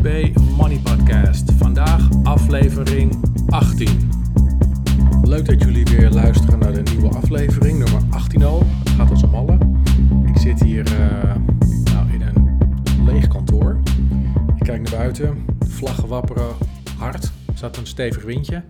Money 0.00 0.78
Podcast. 0.78 1.52
Vandaag 1.52 2.08
aflevering 2.22 3.24
18. 3.48 4.10
Leuk 5.22 5.46
dat 5.46 5.62
jullie 5.62 5.84
weer 5.84 6.10
luisteren 6.10 6.58
naar 6.58 6.72
de 6.72 6.82
nieuwe 6.82 7.08
aflevering, 7.08 7.78
nummer 7.78 8.02
18 8.10 8.42
al. 8.42 8.62
Het 8.64 8.88
gaat 8.88 9.22
een 9.22 9.30
malle. 9.30 9.58
Ik 10.26 10.36
zit 10.38 10.62
hier 10.62 10.92
uh, 10.92 11.34
nou, 11.94 12.12
in 12.12 12.20
een 12.22 12.58
leeg 13.04 13.28
kantoor. 13.28 13.80
Ik 14.56 14.62
kijk 14.62 14.90
naar 14.90 14.98
buiten, 14.98 15.44
vlaggen 15.68 16.08
wapperen 16.08 16.54
hard. 16.98 17.24
Er 17.24 17.56
staat 17.56 17.76
een 17.76 17.86
stevig 17.86 18.22
windje. 18.22 18.62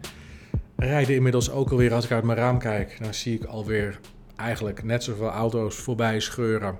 Rijden 0.76 1.14
inmiddels 1.14 1.50
ook 1.50 1.70
alweer, 1.70 1.94
als 1.94 2.04
ik 2.04 2.10
uit 2.10 2.24
mijn 2.24 2.38
raam 2.38 2.58
kijk, 2.58 2.98
dan 3.02 3.14
zie 3.14 3.34
ik 3.34 3.44
alweer 3.44 4.00
eigenlijk 4.36 4.82
net 4.82 5.04
zoveel 5.04 5.30
auto's 5.30 5.76
voorbij 5.76 6.20
scheuren 6.20 6.78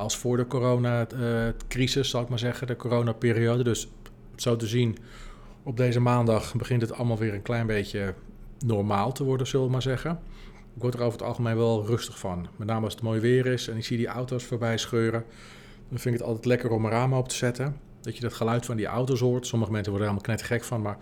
als 0.00 0.16
voor 0.16 0.36
de 0.36 0.46
coronacrisis, 0.46 2.10
zal 2.10 2.22
ik 2.22 2.28
maar 2.28 2.38
zeggen, 2.38 2.66
de 2.66 2.76
coronaperiode. 2.76 3.62
Dus 3.62 3.88
zo 4.36 4.56
te 4.56 4.66
zien, 4.66 4.96
op 5.62 5.76
deze 5.76 6.00
maandag 6.00 6.54
begint 6.54 6.82
het 6.82 6.92
allemaal 6.92 7.18
weer 7.18 7.34
een 7.34 7.42
klein 7.42 7.66
beetje 7.66 8.14
normaal 8.58 9.12
te 9.12 9.24
worden, 9.24 9.46
zullen 9.46 9.66
we 9.66 9.72
maar 9.72 9.82
zeggen. 9.82 10.20
Ik 10.74 10.82
word 10.82 10.94
er 10.94 11.00
over 11.00 11.18
het 11.18 11.28
algemeen 11.28 11.56
wel 11.56 11.86
rustig 11.86 12.18
van. 12.18 12.46
Met 12.56 12.68
name 12.68 12.84
als 12.84 12.94
het 12.94 13.02
mooi 13.02 13.20
weer 13.20 13.46
is 13.46 13.68
en 13.68 13.76
ik 13.76 13.84
zie 13.84 13.96
die 13.96 14.06
auto's 14.06 14.44
voorbij 14.44 14.78
scheuren. 14.78 15.24
Dan 15.88 15.98
vind 15.98 16.14
ik 16.14 16.20
het 16.20 16.28
altijd 16.28 16.44
lekker 16.46 16.70
om 16.70 16.82
mijn 16.82 16.94
ramen 16.94 17.18
op 17.18 17.28
te 17.28 17.34
zetten. 17.34 17.76
Dat 18.00 18.14
je 18.14 18.20
dat 18.20 18.32
geluid 18.32 18.66
van 18.66 18.76
die 18.76 18.86
auto's 18.86 19.20
hoort. 19.20 19.46
Sommige 19.46 19.72
mensen 19.72 19.92
worden 19.92 20.08
er 20.08 20.14
helemaal 20.14 20.36
knettergek 20.36 20.68
van, 20.68 20.82
maar 20.82 20.98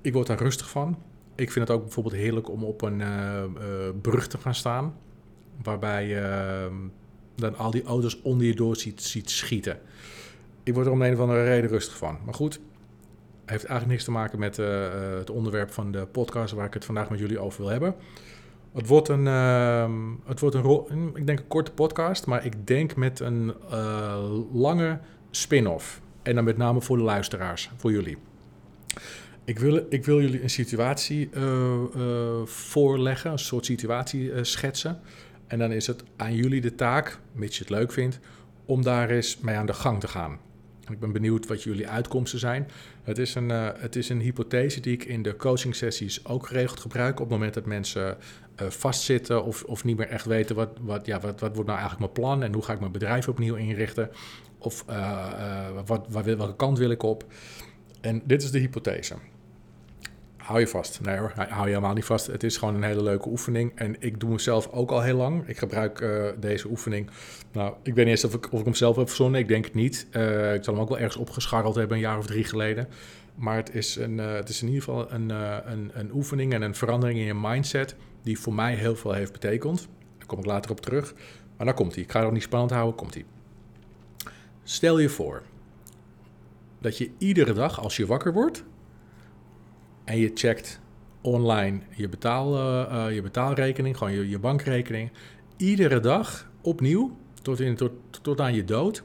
ik 0.00 0.12
word 0.12 0.26
daar 0.26 0.38
rustig 0.38 0.70
van. 0.70 0.98
Ik 1.34 1.52
vind 1.52 1.68
het 1.68 1.76
ook 1.76 1.82
bijvoorbeeld 1.82 2.14
heerlijk 2.14 2.50
om 2.50 2.64
op 2.64 2.82
een 2.82 3.00
uh, 3.00 3.42
brug 4.02 4.26
te 4.26 4.38
gaan 4.38 4.54
staan. 4.54 4.94
Waarbij 5.62 6.22
ehm, 6.22 6.74
dan 7.36 7.56
al 7.56 7.70
die 7.70 7.84
auto's 7.84 8.22
onder 8.22 8.46
je 8.46 8.54
door 8.54 8.76
ziet, 8.76 9.02
ziet 9.02 9.30
schieten. 9.30 9.78
Ik 10.62 10.74
word 10.74 10.86
er 10.86 10.92
om 10.92 11.02
een 11.02 11.12
of 11.12 11.20
andere 11.20 11.44
reden 11.44 11.70
rustig 11.70 11.96
van. 11.96 12.18
Maar 12.24 12.34
goed, 12.34 12.60
heeft 13.44 13.64
eigenlijk 13.64 13.86
niks 13.86 14.04
te 14.04 14.10
maken 14.10 14.38
met 14.38 14.58
uh, 14.58 14.88
het 15.18 15.30
onderwerp 15.30 15.72
van 15.72 15.92
de 15.92 16.06
podcast 16.06 16.52
waar 16.52 16.66
ik 16.66 16.74
het 16.74 16.84
vandaag 16.84 17.10
met 17.10 17.18
jullie 17.18 17.38
over 17.38 17.60
wil 17.60 17.70
hebben. 17.70 17.94
Het 18.72 18.86
wordt 18.86 19.08
een, 19.08 19.24
uh, 19.26 19.90
het 20.24 20.40
wordt 20.40 20.56
een, 20.56 21.10
ik 21.14 21.26
denk 21.26 21.38
een 21.38 21.48
korte 21.48 21.70
podcast, 21.70 22.26
maar 22.26 22.44
ik 22.44 22.66
denk 22.66 22.96
met 22.96 23.20
een 23.20 23.52
uh, 23.70 24.32
lange 24.52 24.98
spin-off. 25.30 26.00
En 26.22 26.34
dan 26.34 26.44
met 26.44 26.56
name 26.56 26.80
voor 26.80 26.96
de 26.96 27.02
luisteraars, 27.02 27.70
voor 27.76 27.92
jullie. 27.92 28.16
Ik 29.44 29.58
wil, 29.58 29.86
ik 29.88 30.04
wil 30.04 30.20
jullie 30.20 30.42
een 30.42 30.50
situatie 30.50 31.30
voorleggen, 32.44 33.30
een 33.30 33.38
soort 33.38 33.64
situatie 33.64 34.44
schetsen. 34.44 35.00
En 35.46 35.58
dan 35.58 35.72
is 35.72 35.86
het 35.86 36.04
aan 36.16 36.34
jullie 36.34 36.60
de 36.60 36.74
taak, 36.74 37.18
mits 37.32 37.56
je 37.56 37.62
het 37.62 37.72
leuk 37.72 37.92
vindt, 37.92 38.20
om 38.64 38.82
daar 38.82 39.10
eens 39.10 39.38
mee 39.38 39.56
aan 39.56 39.66
de 39.66 39.72
gang 39.72 40.00
te 40.00 40.08
gaan. 40.08 40.38
Ik 40.90 41.00
ben 41.00 41.12
benieuwd 41.12 41.46
wat 41.46 41.62
jullie 41.62 41.88
uitkomsten 41.88 42.38
zijn. 42.38 42.68
Het 43.02 43.18
is 43.18 43.34
een, 43.34 43.50
uh, 43.50 43.68
het 43.76 43.96
is 43.96 44.08
een 44.08 44.20
hypothese 44.20 44.80
die 44.80 44.92
ik 44.92 45.04
in 45.04 45.22
de 45.22 45.36
coaching 45.36 45.74
sessies 45.74 46.24
ook 46.24 46.46
geregeld 46.46 46.80
gebruik. 46.80 47.12
Op 47.12 47.18
het 47.18 47.28
moment 47.28 47.54
dat 47.54 47.66
mensen 47.66 48.16
uh, 48.62 48.68
vastzitten 48.68 49.44
of, 49.44 49.64
of 49.64 49.84
niet 49.84 49.96
meer 49.96 50.08
echt 50.08 50.24
weten 50.24 50.56
wat, 50.56 50.78
wat, 50.80 51.06
ja, 51.06 51.20
wat, 51.20 51.40
wat 51.40 51.54
wordt 51.54 51.70
nou 51.70 51.80
eigenlijk 51.80 51.98
mijn 51.98 52.26
plan 52.26 52.42
en 52.42 52.54
hoe 52.54 52.62
ga 52.62 52.72
ik 52.72 52.80
mijn 52.80 52.92
bedrijf 52.92 53.28
opnieuw 53.28 53.54
inrichten. 53.54 54.10
Of 54.58 54.84
uh, 54.90 55.68
wat, 55.86 56.06
waar, 56.08 56.24
welke 56.24 56.56
kant 56.56 56.78
wil 56.78 56.90
ik 56.90 57.02
op. 57.02 57.24
En 58.00 58.22
dit 58.24 58.42
is 58.42 58.50
de 58.50 58.58
hypothese 58.58 59.14
hou 60.46 60.60
je 60.60 60.66
vast. 60.66 61.00
Nee 61.00 61.18
hoor, 61.18 61.32
hou 61.36 61.62
je 61.62 61.68
helemaal 61.68 61.94
niet 61.94 62.04
vast. 62.04 62.26
Het 62.26 62.42
is 62.42 62.56
gewoon 62.56 62.74
een 62.74 62.82
hele 62.82 63.02
leuke 63.02 63.28
oefening. 63.28 63.72
En 63.74 63.96
ik 63.98 64.20
doe 64.20 64.30
mezelf 64.30 64.70
ook 64.70 64.90
al 64.90 65.02
heel 65.02 65.16
lang. 65.16 65.48
Ik 65.48 65.58
gebruik 65.58 66.00
uh, 66.00 66.28
deze 66.38 66.68
oefening. 66.68 67.10
Nou, 67.52 67.74
ik 67.82 67.94
weet 67.94 68.04
niet 68.04 68.14
eens 68.14 68.24
of 68.24 68.34
ik, 68.34 68.52
of 68.52 68.64
hem 68.64 68.74
zelf 68.74 68.96
heb 68.96 69.06
verzonnen. 69.06 69.40
Ik 69.40 69.48
denk 69.48 69.64
het 69.64 69.74
niet. 69.74 70.06
Uh, 70.12 70.54
ik 70.54 70.64
zal 70.64 70.72
hem 70.74 70.82
ook 70.82 70.88
wel 70.88 70.98
ergens 70.98 71.16
opgescharreld 71.16 71.74
hebben 71.74 71.96
een 71.96 72.02
jaar 72.02 72.18
of 72.18 72.26
drie 72.26 72.44
geleden. 72.44 72.88
Maar 73.34 73.56
het 73.56 73.74
is, 73.74 73.96
een, 73.96 74.18
uh, 74.18 74.32
het 74.32 74.48
is 74.48 74.62
in 74.62 74.68
ieder 74.68 74.82
geval 74.82 75.12
een, 75.12 75.30
een, 75.70 75.90
een 75.94 76.10
oefening 76.14 76.52
en 76.52 76.62
een 76.62 76.74
verandering 76.74 77.18
in 77.18 77.24
je 77.24 77.34
mindset... 77.34 77.96
die 78.22 78.38
voor 78.38 78.54
mij 78.54 78.74
heel 78.74 78.96
veel 78.96 79.12
heeft 79.12 79.32
betekend. 79.32 79.88
Daar 80.18 80.26
kom 80.26 80.38
ik 80.38 80.46
later 80.46 80.70
op 80.70 80.80
terug. 80.80 81.14
Maar 81.56 81.66
daar 81.66 81.74
komt 81.74 81.94
hij. 81.94 82.02
Ik 82.02 82.10
ga 82.10 82.22
het 82.22 82.32
niet 82.32 82.42
spannend 82.42 82.72
houden. 82.72 82.94
Komt 82.94 83.14
hij. 83.14 83.24
Stel 84.64 84.98
je 84.98 85.08
voor 85.08 85.42
dat 86.80 86.98
je 86.98 87.10
iedere 87.18 87.52
dag 87.52 87.80
als 87.80 87.96
je 87.96 88.06
wakker 88.06 88.32
wordt 88.32 88.64
en 90.06 90.18
je 90.18 90.30
checkt 90.34 90.80
online 91.20 91.80
je, 91.90 92.08
betaal, 92.08 92.54
uh, 92.56 93.14
je 93.14 93.22
betaalrekening, 93.22 93.96
gewoon 93.96 94.12
je, 94.12 94.28
je 94.28 94.38
bankrekening. 94.38 95.10
Iedere 95.56 96.00
dag 96.00 96.50
opnieuw, 96.60 97.16
tot, 97.42 97.60
in, 97.60 97.78
tot, 98.22 98.40
aan 98.40 98.54
je 98.54 98.64
dood, 98.64 99.02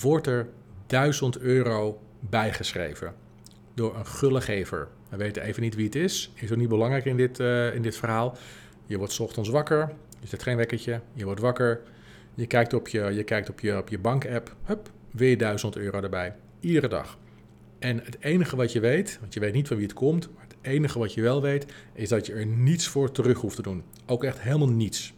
wordt 0.00 0.26
er 0.26 0.48
1000 0.86 1.38
euro 1.38 2.00
bijgeschreven 2.20 3.14
door 3.74 3.96
een 3.96 4.06
gullegever. 4.06 4.88
We 5.08 5.16
weten 5.16 5.42
even 5.42 5.62
niet 5.62 5.74
wie 5.74 5.84
het 5.84 5.94
is, 5.94 6.32
is 6.34 6.52
ook 6.52 6.58
niet 6.58 6.68
belangrijk 6.68 7.04
in 7.04 7.16
dit, 7.16 7.38
uh, 7.38 7.74
in 7.74 7.82
dit 7.82 7.96
verhaal. 7.96 8.36
Je 8.86 8.98
wordt 8.98 9.20
ochtends 9.20 9.48
wakker, 9.48 9.92
je 10.20 10.26
zet 10.26 10.42
geen 10.42 10.56
wekkertje, 10.56 11.00
je 11.12 11.24
wordt 11.24 11.40
wakker, 11.40 11.80
je 12.34 12.46
kijkt 12.46 12.74
op 12.74 12.88
je, 12.88 13.00
je, 13.00 13.44
je, 13.60 13.82
je 13.88 13.98
bankapp, 13.98 14.54
hup, 14.64 14.90
weer 15.10 15.38
1000 15.38 15.76
euro 15.76 16.00
erbij. 16.00 16.34
Iedere 16.60 16.88
dag. 16.88 17.18
En 17.78 18.00
het 18.04 18.16
enige 18.20 18.56
wat 18.56 18.72
je 18.72 18.80
weet, 18.80 19.18
want 19.20 19.34
je 19.34 19.40
weet 19.40 19.52
niet 19.52 19.68
van 19.68 19.76
wie 19.76 19.86
het 19.86 19.94
komt, 19.94 20.28
maar 20.34 20.44
het 20.48 20.56
enige 20.60 20.98
wat 20.98 21.14
je 21.14 21.22
wel 21.22 21.42
weet, 21.42 21.66
is 21.92 22.08
dat 22.08 22.26
je 22.26 22.32
er 22.32 22.46
niets 22.46 22.88
voor 22.88 23.12
terug 23.12 23.38
hoeft 23.38 23.56
te 23.56 23.62
doen. 23.62 23.82
Ook 24.06 24.24
echt 24.24 24.40
helemaal 24.40 24.68
niets. 24.68 25.14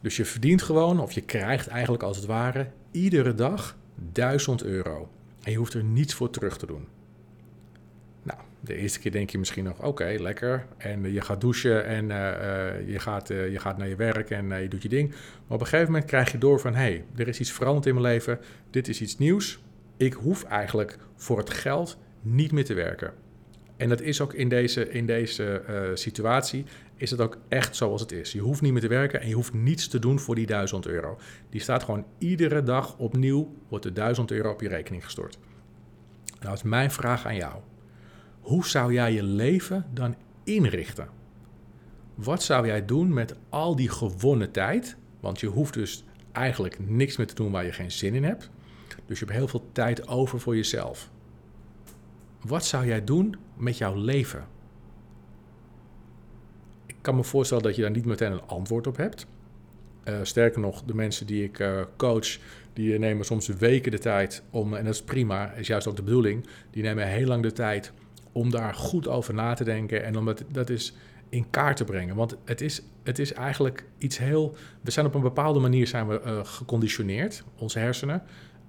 Dus 0.00 0.16
je 0.16 0.24
verdient 0.24 0.62
gewoon, 0.62 1.00
of 1.00 1.12
je 1.12 1.20
krijgt 1.20 1.66
eigenlijk 1.66 2.02
als 2.02 2.16
het 2.16 2.26
ware, 2.26 2.70
iedere 2.90 3.34
dag 3.34 3.76
1000 4.12 4.64
euro. 4.64 5.08
En 5.42 5.50
je 5.50 5.58
hoeft 5.58 5.74
er 5.74 5.84
niets 5.84 6.14
voor 6.14 6.30
terug 6.30 6.58
te 6.58 6.66
doen. 6.66 6.86
Nou, 8.22 8.38
de 8.60 8.74
eerste 8.74 9.00
keer 9.00 9.12
denk 9.12 9.30
je 9.30 9.38
misschien 9.38 9.64
nog, 9.64 9.82
oké, 9.82 10.16
lekker. 10.18 10.66
En 10.76 11.12
je 11.12 11.20
gaat 11.20 11.40
douchen 11.40 11.84
en 11.84 12.04
uh, 12.04 12.16
uh, 12.16 12.88
je, 12.88 12.98
gaat, 12.98 13.28
je 13.28 13.58
gaat 13.58 13.78
naar 13.78 13.88
je 13.88 13.96
werk 13.96 14.30
en 14.30 14.62
je 14.62 14.68
doet 14.68 14.82
je 14.82 14.88
ding. 14.88 15.08
Maar 15.10 15.18
op 15.48 15.60
een 15.60 15.66
gegeven 15.66 15.92
moment 15.92 16.04
krijg 16.04 16.32
je 16.32 16.38
door 16.38 16.60
van, 16.60 16.74
hé, 16.74 16.80
hey, 16.80 17.04
er 17.16 17.28
is 17.28 17.40
iets 17.40 17.52
veranderd 17.52 17.86
in 17.86 17.94
mijn 17.94 18.06
leven. 18.06 18.38
Dit 18.70 18.88
is 18.88 19.00
iets 19.00 19.18
nieuws 19.18 19.60
ik 20.00 20.12
hoef 20.12 20.42
eigenlijk 20.42 20.98
voor 21.16 21.38
het 21.38 21.50
geld 21.50 21.98
niet 22.20 22.52
meer 22.52 22.64
te 22.64 22.74
werken. 22.74 23.12
En 23.76 23.88
dat 23.88 24.00
is 24.00 24.20
ook 24.20 24.34
in 24.34 24.48
deze, 24.48 24.90
in 24.90 25.06
deze 25.06 25.62
uh, 25.68 25.96
situatie, 25.96 26.64
is 26.96 27.10
het 27.10 27.20
ook 27.20 27.38
echt 27.48 27.76
zoals 27.76 28.00
het 28.00 28.12
is. 28.12 28.32
Je 28.32 28.40
hoeft 28.40 28.60
niet 28.60 28.72
meer 28.72 28.80
te 28.80 28.88
werken 28.88 29.20
en 29.20 29.28
je 29.28 29.34
hoeft 29.34 29.52
niets 29.52 29.88
te 29.88 29.98
doen 29.98 30.18
voor 30.18 30.34
die 30.34 30.46
1000 30.46 30.86
euro. 30.86 31.18
Die 31.50 31.60
staat 31.60 31.82
gewoon 31.82 32.04
iedere 32.18 32.62
dag 32.62 32.98
opnieuw, 32.98 33.54
wordt 33.68 33.84
de 33.84 33.92
1000 33.92 34.30
euro 34.30 34.50
op 34.50 34.60
je 34.60 34.68
rekening 34.68 35.04
gestort. 35.04 35.38
Nou 36.40 36.54
is 36.54 36.62
mijn 36.62 36.90
vraag 36.90 37.26
aan 37.26 37.36
jou. 37.36 37.54
Hoe 38.40 38.66
zou 38.66 38.92
jij 38.92 39.12
je 39.12 39.22
leven 39.22 39.86
dan 39.92 40.16
inrichten? 40.44 41.08
Wat 42.14 42.42
zou 42.42 42.66
jij 42.66 42.84
doen 42.84 43.12
met 43.12 43.34
al 43.48 43.76
die 43.76 43.88
gewonnen 43.88 44.50
tijd? 44.50 44.96
Want 45.20 45.40
je 45.40 45.46
hoeft 45.46 45.74
dus 45.74 46.04
eigenlijk 46.32 46.78
niks 46.78 47.16
meer 47.16 47.26
te 47.26 47.34
doen 47.34 47.50
waar 47.50 47.64
je 47.64 47.72
geen 47.72 47.90
zin 47.90 48.14
in 48.14 48.24
hebt. 48.24 48.50
Dus 49.06 49.18
je 49.18 49.24
hebt 49.24 49.36
heel 49.36 49.48
veel 49.48 49.68
tijd 49.72 50.08
over 50.08 50.40
voor 50.40 50.56
jezelf. 50.56 51.10
Wat 52.40 52.64
zou 52.64 52.86
jij 52.86 53.04
doen 53.04 53.36
met 53.56 53.78
jouw 53.78 53.94
leven? 53.94 54.46
Ik 56.86 56.96
kan 57.00 57.16
me 57.16 57.24
voorstellen 57.24 57.62
dat 57.62 57.76
je 57.76 57.82
daar 57.82 57.90
niet 57.90 58.04
meteen 58.04 58.32
een 58.32 58.46
antwoord 58.46 58.86
op 58.86 58.96
hebt. 58.96 59.26
Uh, 60.04 60.18
sterker 60.22 60.60
nog, 60.60 60.82
de 60.82 60.94
mensen 60.94 61.26
die 61.26 61.44
ik 61.44 61.58
uh, 61.58 61.80
coach, 61.96 62.38
die 62.72 62.98
nemen 62.98 63.24
soms 63.24 63.46
weken 63.46 63.90
de 63.90 63.98
tijd 63.98 64.42
om, 64.50 64.74
en 64.74 64.84
dat 64.84 64.94
is 64.94 65.02
prima, 65.02 65.52
is 65.52 65.66
juist 65.66 65.86
ook 65.86 65.96
de 65.96 66.02
bedoeling, 66.02 66.46
die 66.70 66.82
nemen 66.82 67.06
heel 67.06 67.26
lang 67.26 67.42
de 67.42 67.52
tijd 67.52 67.92
om 68.32 68.50
daar 68.50 68.74
goed 68.74 69.08
over 69.08 69.34
na 69.34 69.54
te 69.54 69.64
denken 69.64 70.04
en 70.04 70.16
om 70.16 70.24
dat, 70.24 70.44
dat 70.52 70.70
is 70.70 70.94
in 71.28 71.50
kaart 71.50 71.76
te 71.76 71.84
brengen. 71.84 72.16
Want 72.16 72.36
het 72.44 72.60
is, 72.60 72.82
het 73.02 73.18
is 73.18 73.32
eigenlijk 73.32 73.84
iets 73.98 74.18
heel. 74.18 74.56
We 74.80 74.90
zijn 74.90 75.06
op 75.06 75.14
een 75.14 75.20
bepaalde 75.20 75.60
manier 75.60 75.86
zijn 75.86 76.08
we, 76.08 76.40
geconditioneerd, 76.44 77.44
onze 77.56 77.78
hersenen. 77.78 78.22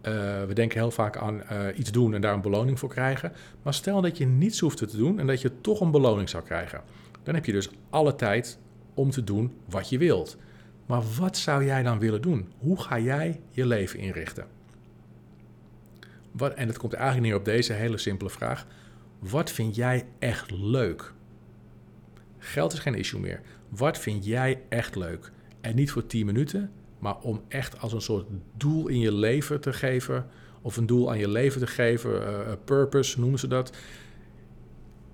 Uh, 0.07 0.43
we 0.43 0.53
denken 0.53 0.79
heel 0.79 0.91
vaak 0.91 1.17
aan 1.17 1.41
uh, 1.51 1.67
iets 1.75 1.91
doen 1.91 2.13
en 2.13 2.21
daar 2.21 2.33
een 2.33 2.41
beloning 2.41 2.79
voor 2.79 2.89
krijgen. 2.89 3.31
Maar 3.61 3.73
stel 3.73 4.01
dat 4.01 4.17
je 4.17 4.25
niets 4.25 4.59
hoeft 4.59 4.77
te 4.77 4.97
doen 4.97 5.19
en 5.19 5.27
dat 5.27 5.41
je 5.41 5.61
toch 5.61 5.81
een 5.81 5.91
beloning 5.91 6.29
zou 6.29 6.43
krijgen. 6.43 6.81
Dan 7.23 7.35
heb 7.35 7.45
je 7.45 7.51
dus 7.51 7.69
alle 7.89 8.15
tijd 8.15 8.59
om 8.93 9.09
te 9.09 9.23
doen 9.23 9.53
wat 9.69 9.89
je 9.89 9.97
wilt. 9.97 10.37
Maar 10.85 11.01
wat 11.19 11.37
zou 11.37 11.65
jij 11.65 11.83
dan 11.83 11.99
willen 11.99 12.21
doen? 12.21 12.49
Hoe 12.57 12.81
ga 12.81 12.99
jij 12.99 13.39
je 13.49 13.65
leven 13.65 13.99
inrichten? 13.99 14.45
Wat, 16.31 16.53
en 16.53 16.67
het 16.67 16.77
komt 16.77 16.93
eigenlijk 16.93 17.25
neer 17.27 17.35
op 17.35 17.45
deze 17.45 17.73
hele 17.73 17.97
simpele 17.97 18.29
vraag. 18.29 18.67
Wat 19.19 19.51
vind 19.51 19.75
jij 19.75 20.05
echt 20.19 20.51
leuk? 20.51 21.13
Geld 22.37 22.73
is 22.73 22.79
geen 22.79 22.95
issue 22.95 23.19
meer. 23.19 23.41
Wat 23.69 23.97
vind 23.97 24.25
jij 24.25 24.61
echt 24.69 24.95
leuk? 24.95 25.31
En 25.61 25.75
niet 25.75 25.91
voor 25.91 26.05
10 26.05 26.25
minuten, 26.25 26.71
maar 27.01 27.19
om 27.21 27.41
echt 27.47 27.79
als 27.79 27.93
een 27.93 28.01
soort 28.01 28.25
doel 28.57 28.87
in 28.87 28.99
je 28.99 29.13
leven 29.13 29.61
te 29.61 29.73
geven, 29.73 30.25
of 30.61 30.77
een 30.77 30.85
doel 30.85 31.09
aan 31.09 31.17
je 31.17 31.29
leven 31.29 31.59
te 31.59 31.67
geven, 31.67 32.11
uh, 32.11 32.51
purpose 32.65 33.19
noemen 33.19 33.39
ze 33.39 33.47
dat. 33.47 33.77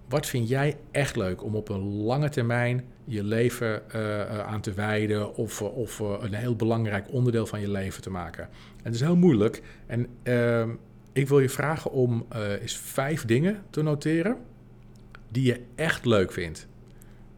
Wat 0.10 0.26
vind 0.26 0.50
jij 0.50 0.78
echt 0.92 1.16
leuk 1.16 1.44
om 1.44 1.56
op 1.56 1.70
een 1.70 2.04
lange 2.04 2.30
termijn 2.30 2.86
je 3.06 3.24
leven 3.24 3.82
uh, 3.96 4.40
aan 4.40 4.62
te 4.62 4.74
wijden 4.74 5.36
of, 5.36 5.62
of 5.62 6.00
een 6.00 6.34
heel 6.34 6.56
belangrijk 6.56 7.12
onderdeel 7.12 7.46
van 7.46 7.60
je 7.60 7.70
leven 7.70 8.02
te 8.02 8.10
maken? 8.10 8.44
En 8.44 8.84
het 8.84 8.94
is 8.94 9.02
heel 9.02 9.16
moeilijk. 9.16 9.62
En 9.86 10.08
uh, 10.24 10.68
ik 11.14 11.28
wil 11.28 11.40
je 11.40 11.50
vragen 11.50 11.92
om 11.92 12.26
eens 12.62 12.78
vijf 12.78 13.26
dingen 13.26 13.64
te 13.70 13.82
noteren 13.82 14.38
die 15.32 15.46
je 15.46 15.62
echt 15.76 16.06
leuk 16.06 16.32
vindt. 16.32 16.68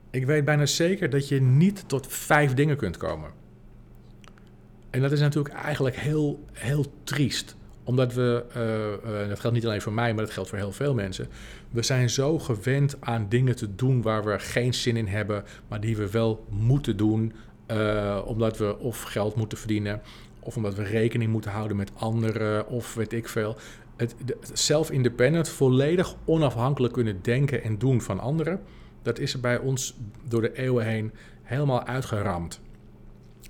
Ik 0.09 0.25
weet 0.25 0.45
bijna 0.45 0.65
zeker 0.65 1.09
dat 1.09 1.27
je 1.27 1.41
niet 1.41 1.83
tot 1.87 2.07
vijf 2.07 2.53
dingen 2.53 2.77
kunt 2.77 2.97
komen. 2.97 3.38
En 4.89 5.01
dat 5.01 5.11
is 5.11 5.19
natuurlijk 5.19 5.55
eigenlijk 5.55 5.95
heel, 5.95 6.45
heel 6.51 6.85
triest 7.03 7.57
omdat 7.89 8.13
we, 8.13 8.45
uh, 9.05 9.29
dat 9.29 9.39
geldt 9.39 9.55
niet 9.55 9.65
alleen 9.65 9.81
voor 9.81 9.93
mij, 9.93 10.13
maar 10.13 10.23
dat 10.23 10.33
geldt 10.33 10.49
voor 10.49 10.57
heel 10.57 10.71
veel 10.71 10.93
mensen. 10.93 11.27
We 11.69 11.81
zijn 11.81 12.09
zo 12.09 12.39
gewend 12.39 12.95
aan 12.99 13.25
dingen 13.29 13.55
te 13.55 13.75
doen 13.75 14.01
waar 14.01 14.23
we 14.23 14.39
geen 14.39 14.73
zin 14.73 14.97
in 14.97 15.07
hebben, 15.07 15.43
maar 15.67 15.79
die 15.79 15.97
we 15.97 16.11
wel 16.11 16.45
moeten 16.49 16.97
doen. 16.97 17.33
Uh, 17.71 18.21
omdat 18.25 18.57
we 18.57 18.79
of 18.79 19.01
geld 19.01 19.35
moeten 19.35 19.57
verdienen, 19.57 20.01
of 20.39 20.55
omdat 20.55 20.75
we 20.75 20.83
rekening 20.83 21.31
moeten 21.31 21.51
houden 21.51 21.77
met 21.77 21.91
anderen, 21.95 22.67
of 22.67 22.93
weet 22.93 23.13
ik 23.13 23.27
veel. 23.27 23.57
Het, 23.95 24.15
self-independent, 24.53 25.49
volledig 25.49 26.15
onafhankelijk 26.25 26.93
kunnen 26.93 27.19
denken 27.21 27.63
en 27.63 27.77
doen 27.77 28.01
van 28.01 28.19
anderen, 28.19 28.61
dat 29.01 29.19
is 29.19 29.33
er 29.33 29.39
bij 29.39 29.57
ons 29.57 29.97
door 30.27 30.41
de 30.41 30.57
eeuwen 30.57 30.85
heen 30.85 31.11
helemaal 31.43 31.83
uitgeramd. 31.83 32.61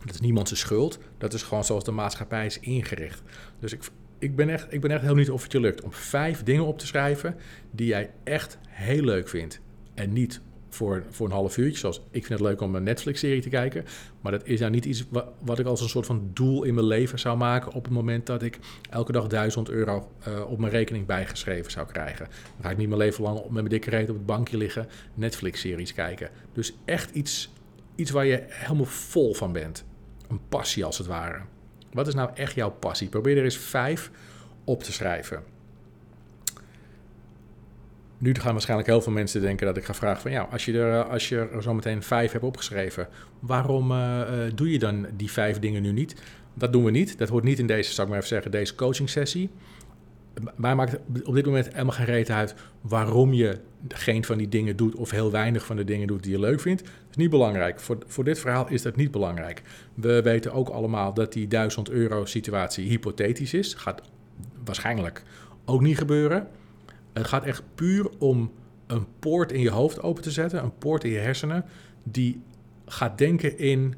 Dat 0.05 0.13
is 0.13 0.21
niemand 0.21 0.47
zijn 0.47 0.59
schuld. 0.59 0.99
Dat 1.17 1.33
is 1.33 1.43
gewoon 1.43 1.63
zoals 1.63 1.83
de 1.83 1.91
maatschappij 1.91 2.45
is 2.45 2.59
ingericht. 2.59 3.21
Dus 3.59 3.73
ik, 3.73 3.83
ik, 4.19 4.35
ben 4.35 4.49
echt, 4.49 4.73
ik 4.73 4.81
ben 4.81 4.91
echt 4.91 5.01
heel 5.01 5.15
niet 5.15 5.31
of 5.31 5.43
het 5.43 5.51
je 5.51 5.59
lukt 5.59 5.81
om 5.81 5.93
vijf 5.93 6.43
dingen 6.43 6.65
op 6.65 6.79
te 6.79 6.87
schrijven 6.87 7.35
die 7.71 7.87
jij 7.87 8.11
echt 8.23 8.57
heel 8.67 9.03
leuk 9.03 9.29
vindt. 9.29 9.59
En 9.93 10.13
niet 10.13 10.41
voor, 10.69 11.03
voor 11.09 11.25
een 11.25 11.33
half 11.33 11.57
uurtje, 11.57 11.79
zoals 11.79 12.01
ik 12.11 12.25
vind 12.25 12.39
het 12.39 12.47
leuk 12.47 12.61
om 12.61 12.75
een 12.75 12.83
Netflix-serie 12.83 13.41
te 13.41 13.49
kijken. 13.49 13.85
Maar 14.21 14.31
dat 14.31 14.47
is 14.47 14.59
nou 14.59 14.71
niet 14.71 14.85
iets 14.85 15.05
wat, 15.39 15.59
ik 15.59 15.65
als 15.65 15.81
een 15.81 15.89
soort 15.89 16.05
van 16.05 16.29
doel 16.33 16.63
in 16.63 16.73
mijn 16.73 16.85
leven 16.85 17.19
zou 17.19 17.37
maken 17.37 17.73
op 17.73 17.83
het 17.83 17.93
moment 17.93 18.25
dat 18.25 18.43
ik 18.43 18.59
elke 18.89 19.11
dag 19.11 19.27
1000 19.27 19.69
euro 19.69 20.11
uh, 20.27 20.49
op 20.49 20.59
mijn 20.59 20.71
rekening 20.71 21.05
bijgeschreven 21.05 21.71
zou 21.71 21.87
krijgen. 21.87 22.25
Dan 22.25 22.63
ga 22.63 22.69
ik 22.69 22.77
niet 22.77 22.87
mijn 22.87 22.99
leven 22.99 23.23
lang 23.23 23.41
met 23.43 23.51
mijn 23.51 23.67
dikke 23.67 23.89
reet 23.89 24.09
op 24.09 24.15
het 24.15 24.25
bankje 24.25 24.57
liggen, 24.57 24.87
Netflix-series 25.13 25.93
kijken. 25.93 26.29
Dus 26.53 26.77
echt 26.85 27.11
iets, 27.11 27.53
iets 27.95 28.11
waar 28.11 28.25
je 28.25 28.43
helemaal 28.47 28.85
vol 28.85 29.33
van 29.33 29.51
bent. 29.51 29.85
Een 30.29 30.39
passie 30.49 30.85
als 30.85 30.97
het 30.97 31.07
ware. 31.07 31.39
Wat 31.93 32.07
is 32.07 32.13
nou 32.13 32.29
echt 32.33 32.55
jouw 32.55 32.71
passie? 32.71 33.09
Probeer 33.09 33.37
er 33.37 33.43
eens 33.43 33.57
vijf 33.57 34.11
op 34.63 34.83
te 34.83 34.91
schrijven. 34.91 35.43
Nu 38.17 38.35
gaan 38.35 38.51
waarschijnlijk 38.51 38.89
heel 38.89 39.01
veel 39.01 39.11
mensen 39.11 39.41
denken 39.41 39.65
dat 39.65 39.77
ik 39.77 39.85
ga 39.85 39.93
vragen 39.93 40.21
van 40.21 40.31
ja, 40.31 40.41
als 40.41 40.65
je 40.65 40.79
er, 40.79 41.03
als 41.03 41.29
je 41.29 41.57
zo 41.61 41.73
meteen 41.73 42.03
vijf 42.03 42.31
hebt 42.31 42.43
opgeschreven, 42.43 43.07
waarom 43.39 43.91
uh, 43.91 44.21
doe 44.55 44.71
je 44.71 44.79
dan 44.79 45.07
die 45.15 45.31
vijf 45.31 45.59
dingen 45.59 45.81
nu 45.81 45.91
niet? 45.91 46.15
Dat 46.53 46.71
doen 46.71 46.83
we 46.83 46.91
niet. 46.91 47.17
Dat 47.17 47.29
hoort 47.29 47.43
niet 47.43 47.59
in 47.59 47.67
deze, 47.67 47.93
zou 47.93 48.01
ik 48.01 48.07
maar 48.07 48.17
even 48.17 48.29
zeggen, 48.29 48.51
deze 48.51 48.75
coaching 48.75 49.09
sessie 49.09 49.49
mij 50.55 50.75
maakt 50.75 50.97
op 51.23 51.33
dit 51.33 51.45
moment 51.45 51.71
helemaal 51.71 51.93
geen 51.93 52.05
reet 52.05 52.29
uit 52.29 52.55
waarom 52.81 53.33
je 53.33 53.57
geen 53.87 54.25
van 54.25 54.37
die 54.37 54.49
dingen 54.49 54.75
doet 54.75 54.95
of 54.95 55.11
heel 55.11 55.31
weinig 55.31 55.65
van 55.65 55.75
de 55.75 55.83
dingen 55.83 56.07
doet 56.07 56.23
die 56.23 56.31
je 56.31 56.39
leuk 56.39 56.59
vindt. 56.59 56.83
Niet 57.19 57.30
belangrijk. 57.30 57.80
Voor, 57.80 57.98
voor 58.07 58.24
dit 58.24 58.39
verhaal 58.39 58.69
is 58.69 58.81
dat 58.81 58.95
niet 58.95 59.12
belangrijk. 59.12 59.62
We 59.94 60.21
weten 60.21 60.54
ook 60.54 60.69
allemaal 60.69 61.13
dat 61.13 61.33
die 61.33 61.48
1000 61.48 61.89
euro 61.89 62.25
situatie 62.25 62.89
hypothetisch 62.89 63.54
is. 63.54 63.74
Gaat 63.74 64.01
waarschijnlijk 64.66 65.24
ook 65.66 65.81
niet 65.81 65.98
gebeuren. 65.98 66.48
Het 67.13 67.27
gaat 67.27 67.44
echt 67.44 67.63
puur 67.75 68.10
om 68.18 68.51
een 68.88 69.06
poort 69.19 69.51
in 69.51 69.60
je 69.60 69.69
hoofd 69.69 70.01
open 70.01 70.24
te 70.24 70.31
zetten, 70.31 70.63
een 70.63 70.77
poort 70.77 71.04
in 71.04 71.10
je 71.10 71.18
hersenen, 71.18 71.66
die 72.04 72.42
gaat 72.86 73.18
denken 73.18 73.57
in 73.57 73.95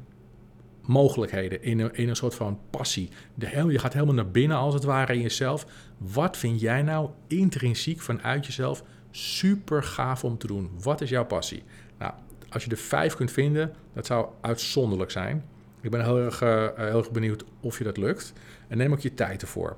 mogelijkheden, 0.80 1.62
in 1.62 1.80
een, 1.80 1.94
in 1.94 2.08
een 2.08 2.16
soort 2.16 2.34
van 2.34 2.58
passie. 2.70 3.08
De, 3.34 3.64
je 3.68 3.78
gaat 3.78 3.92
helemaal 3.92 4.14
naar 4.14 4.30
binnen 4.30 4.56
als 4.56 4.74
het 4.74 4.84
ware 4.84 5.14
in 5.14 5.20
jezelf. 5.20 5.66
Wat 5.98 6.36
vind 6.36 6.60
jij 6.60 6.82
nou 6.82 7.10
intrinsiek 7.26 8.00
vanuit 8.00 8.46
jezelf 8.46 8.84
super 9.10 9.82
gaaf 9.82 10.24
om 10.24 10.38
te 10.38 10.46
doen? 10.46 10.70
Wat 10.80 11.00
is 11.00 11.10
jouw 11.10 11.26
passie? 11.26 11.62
Nou, 11.98 12.12
als 12.52 12.64
je 12.64 12.70
er 12.70 12.76
vijf 12.76 13.14
kunt 13.14 13.30
vinden, 13.30 13.72
dat 13.92 14.06
zou 14.06 14.26
uitzonderlijk 14.40 15.10
zijn. 15.10 15.44
Ik 15.80 15.90
ben 15.90 16.04
heel 16.04 16.18
erg, 16.18 16.42
uh, 16.42 16.68
heel 16.74 16.98
erg 16.98 17.10
benieuwd 17.10 17.44
of 17.60 17.78
je 17.78 17.84
dat 17.84 17.96
lukt. 17.96 18.32
En 18.68 18.78
neem 18.78 18.92
ook 18.92 19.00
je 19.00 19.14
tijd 19.14 19.42
ervoor. 19.42 19.76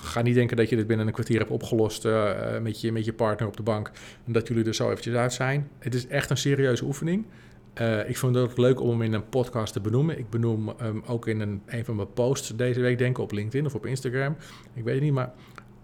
Ga 0.00 0.22
niet 0.22 0.34
denken 0.34 0.56
dat 0.56 0.68
je 0.68 0.76
dit 0.76 0.86
binnen 0.86 1.06
een 1.06 1.12
kwartier 1.12 1.38
hebt 1.38 1.50
opgelost 1.50 2.04
uh, 2.04 2.58
met, 2.62 2.80
je, 2.80 2.92
met 2.92 3.04
je 3.04 3.12
partner 3.12 3.48
op 3.48 3.56
de 3.56 3.62
bank. 3.62 3.90
En 4.26 4.32
dat 4.32 4.48
jullie 4.48 4.64
er 4.64 4.74
zo 4.74 4.90
eventjes 4.90 5.14
uit 5.14 5.32
zijn. 5.32 5.68
Het 5.78 5.94
is 5.94 6.06
echt 6.06 6.30
een 6.30 6.36
serieuze 6.36 6.84
oefening. 6.84 7.24
Ik 8.06 8.16
vond 8.16 8.34
het 8.34 8.58
leuk 8.58 8.80
om 8.80 8.90
hem 8.90 9.02
in 9.02 9.12
een 9.12 9.28
podcast 9.28 9.72
te 9.72 9.80
benoemen. 9.80 10.18
Ik 10.18 10.30
benoem 10.30 10.72
hem 10.76 11.02
ook 11.06 11.26
in 11.26 11.40
een, 11.40 11.62
een 11.66 11.84
van 11.84 11.96
mijn 11.96 12.12
posts 12.12 12.56
deze 12.56 12.80
week, 12.80 12.98
denk 12.98 13.16
ik, 13.16 13.22
op 13.22 13.32
LinkedIn 13.32 13.66
of 13.66 13.74
op 13.74 13.86
Instagram. 13.86 14.36
Ik 14.74 14.84
weet 14.84 14.94
het 14.94 15.02
niet, 15.02 15.12
maar 15.12 15.32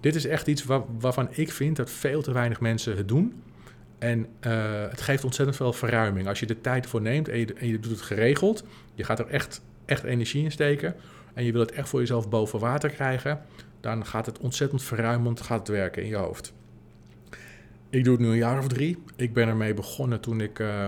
dit 0.00 0.14
is 0.14 0.26
echt 0.26 0.46
iets 0.46 0.64
waar, 0.64 0.82
waarvan 0.98 1.28
ik 1.30 1.50
vind 1.50 1.76
dat 1.76 1.90
veel 1.90 2.22
te 2.22 2.32
weinig 2.32 2.60
mensen 2.60 2.96
het 2.96 3.08
doen. 3.08 3.42
En 4.00 4.26
uh, 4.46 4.88
het 4.88 5.00
geeft 5.00 5.24
ontzettend 5.24 5.56
veel 5.56 5.72
verruiming. 5.72 6.28
Als 6.28 6.40
je 6.40 6.46
de 6.46 6.60
tijd 6.60 6.84
ervoor 6.84 7.00
neemt 7.00 7.28
en 7.28 7.38
je, 7.66 7.78
doet 7.80 7.90
het 7.90 8.02
geregeld, 8.02 8.64
je 8.94 9.04
gaat 9.04 9.18
er 9.18 9.26
echt, 9.26 9.62
echt 9.84 10.04
energie 10.04 10.44
in 10.44 10.52
steken 10.52 10.94
en 11.34 11.44
je 11.44 11.52
wil 11.52 11.60
het 11.60 11.72
echt 11.72 11.88
voor 11.88 12.00
jezelf 12.00 12.28
boven 12.28 12.58
water 12.58 12.90
krijgen, 12.90 13.40
dan 13.80 14.06
gaat 14.06 14.26
het 14.26 14.38
ontzettend 14.38 14.82
verruimend 14.82 15.40
gaat 15.40 15.68
werken 15.68 16.02
in 16.02 16.08
je 16.08 16.16
hoofd. 16.16 16.52
Ik 17.90 18.04
doe 18.04 18.12
het 18.12 18.22
nu 18.22 18.28
een 18.28 18.36
jaar 18.36 18.58
of 18.58 18.68
drie. 18.68 19.02
Ik 19.16 19.32
ben 19.32 19.48
ermee 19.48 19.74
begonnen 19.74 20.20
toen 20.20 20.40
ik 20.40 20.58
uh, 20.58 20.86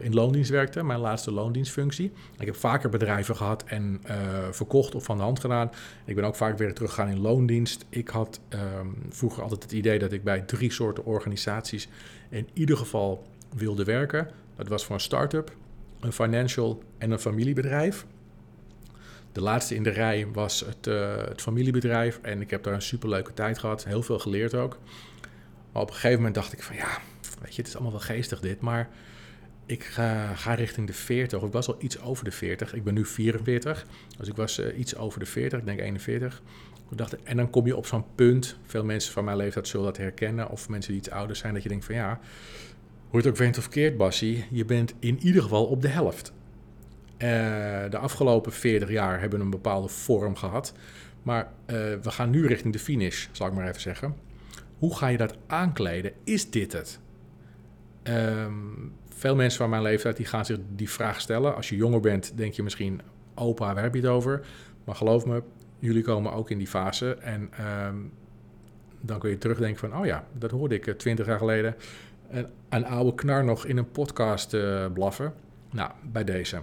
in 0.00 0.14
loondienst 0.14 0.50
werkte, 0.50 0.82
mijn 0.82 1.00
laatste 1.00 1.32
loondienstfunctie. 1.32 2.12
Ik 2.38 2.46
heb 2.46 2.56
vaker 2.56 2.88
bedrijven 2.88 3.36
gehad 3.36 3.64
en 3.64 4.02
uh, 4.06 4.14
verkocht 4.50 4.94
of 4.94 5.04
van 5.04 5.16
de 5.16 5.22
hand 5.22 5.40
gedaan. 5.40 5.70
Ik 6.04 6.14
ben 6.14 6.24
ook 6.24 6.36
vaak 6.36 6.58
weer 6.58 6.74
teruggegaan 6.74 7.08
in 7.08 7.20
loondienst. 7.20 7.84
Ik 7.88 8.08
had 8.08 8.40
um, 8.48 8.96
vroeger 9.08 9.42
altijd 9.42 9.62
het 9.62 9.72
idee 9.72 9.98
dat 9.98 10.12
ik 10.12 10.24
bij 10.24 10.40
drie 10.40 10.72
soorten 10.72 11.04
organisaties 11.04 11.88
in 12.28 12.48
ieder 12.52 12.76
geval 12.76 13.26
wilde 13.56 13.84
werken. 13.84 14.30
Dat 14.56 14.68
was 14.68 14.84
voor 14.84 14.94
een 14.94 15.00
start-up, 15.00 15.56
een 16.00 16.12
financial 16.12 16.82
en 16.98 17.10
een 17.10 17.18
familiebedrijf. 17.18 18.06
De 19.32 19.40
laatste 19.40 19.74
in 19.74 19.82
de 19.82 19.90
rij 19.90 20.26
was 20.32 20.60
het, 20.60 20.86
uh, 20.86 21.16
het 21.16 21.40
familiebedrijf 21.40 22.18
en 22.22 22.40
ik 22.40 22.50
heb 22.50 22.62
daar 22.62 22.74
een 22.74 22.82
superleuke 22.82 23.34
tijd 23.34 23.58
gehad, 23.58 23.84
heel 23.84 24.02
veel 24.02 24.18
geleerd 24.18 24.54
ook. 24.54 24.78
Maar 25.76 25.84
op 25.84 25.90
een 25.90 25.96
gegeven 26.00 26.16
moment 26.16 26.34
dacht 26.34 26.52
ik 26.52 26.62
van 26.62 26.76
ja, 26.76 26.98
weet 27.40 27.54
je, 27.54 27.60
het 27.60 27.66
is 27.66 27.74
allemaal 27.74 27.92
wel 27.92 28.00
geestig 28.00 28.40
dit, 28.40 28.60
maar 28.60 28.88
ik 29.66 29.84
ga, 29.84 30.34
ga 30.34 30.54
richting 30.54 30.86
de 30.86 30.92
40. 30.92 31.38
Of 31.38 31.46
ik 31.46 31.52
was 31.52 31.68
al 31.68 31.76
iets 31.78 32.00
over 32.00 32.24
de 32.24 32.30
40. 32.30 32.74
Ik 32.74 32.84
ben 32.84 32.94
nu 32.94 33.04
44. 33.04 33.86
Dus 34.18 34.28
ik 34.28 34.36
was 34.36 34.58
uh, 34.58 34.78
iets 34.78 34.96
over 34.96 35.20
de 35.20 35.26
40, 35.26 35.58
ik 35.58 35.64
denk 35.64 35.80
41. 35.80 36.42
Ik 36.90 36.98
dacht, 36.98 37.22
en 37.22 37.36
dan 37.36 37.50
kom 37.50 37.66
je 37.66 37.76
op 37.76 37.86
zo'n 37.86 38.04
punt. 38.14 38.56
Veel 38.66 38.84
mensen 38.84 39.12
van 39.12 39.24
mijn 39.24 39.36
leeftijd 39.36 39.68
zullen 39.68 39.86
dat 39.86 39.96
herkennen. 39.96 40.50
Of 40.50 40.68
mensen 40.68 40.90
die 40.90 41.00
iets 41.00 41.10
ouder 41.10 41.36
zijn. 41.36 41.54
Dat 41.54 41.62
je 41.62 41.68
denkt 41.68 41.84
van 41.84 41.94
ja, 41.94 42.20
hoe 43.08 43.18
het 43.18 43.28
ook 43.28 43.36
went 43.36 43.58
of 43.58 43.68
keert, 43.68 43.96
Bassie. 43.96 44.44
Je 44.50 44.64
bent 44.64 44.94
in 44.98 45.18
ieder 45.18 45.42
geval 45.42 45.66
op 45.66 45.82
de 45.82 45.88
helft. 45.88 46.32
Uh, 47.12 47.18
de 47.90 47.98
afgelopen 47.98 48.52
40 48.52 48.90
jaar 48.90 49.20
hebben 49.20 49.40
een 49.40 49.50
bepaalde 49.50 49.88
vorm 49.88 50.36
gehad. 50.36 50.72
Maar 51.22 51.44
uh, 51.44 51.76
we 51.76 52.10
gaan 52.10 52.30
nu 52.30 52.46
richting 52.46 52.72
de 52.72 52.78
finish, 52.78 53.26
zal 53.32 53.46
ik 53.46 53.52
maar 53.52 53.68
even 53.68 53.80
zeggen. 53.80 54.25
Hoe 54.78 54.96
ga 54.96 55.06
je 55.06 55.16
dat 55.16 55.36
aankleden? 55.46 56.12
Is 56.24 56.50
dit 56.50 56.72
het? 56.72 57.00
Um, 58.02 58.92
veel 59.08 59.34
mensen 59.34 59.58
van 59.58 59.70
mijn 59.70 59.82
leeftijd 59.82 60.16
die 60.16 60.26
gaan 60.26 60.44
zich 60.44 60.58
die 60.68 60.90
vraag 60.90 61.20
stellen. 61.20 61.56
Als 61.56 61.68
je 61.68 61.76
jonger 61.76 62.00
bent, 62.00 62.36
denk 62.36 62.52
je 62.52 62.62
misschien, 62.62 63.00
opa, 63.34 63.74
waar 63.74 63.82
heb 63.82 63.94
je 63.94 64.00
het 64.00 64.10
over? 64.10 64.46
Maar 64.84 64.94
geloof 64.94 65.26
me, 65.26 65.42
jullie 65.78 66.02
komen 66.02 66.32
ook 66.32 66.50
in 66.50 66.58
die 66.58 66.66
fase. 66.66 67.14
En 67.14 67.50
um, 67.86 68.12
dan 69.00 69.18
kun 69.18 69.30
je 69.30 69.38
terugdenken 69.38 69.78
van, 69.90 69.98
oh 69.98 70.06
ja, 70.06 70.26
dat 70.32 70.50
hoorde 70.50 70.74
ik 70.74 70.86
eh, 70.86 70.94
twintig 70.94 71.26
jaar 71.26 71.38
geleden. 71.38 71.74
Een, 72.30 72.46
een, 72.68 72.86
oude 72.86 73.14
knar 73.14 73.44
nog 73.44 73.66
in 73.66 73.76
een 73.76 73.90
podcast 73.90 74.54
uh, 74.54 74.86
blaffen. 74.92 75.34
Nou, 75.70 75.90
bij 76.02 76.24
deze. 76.24 76.62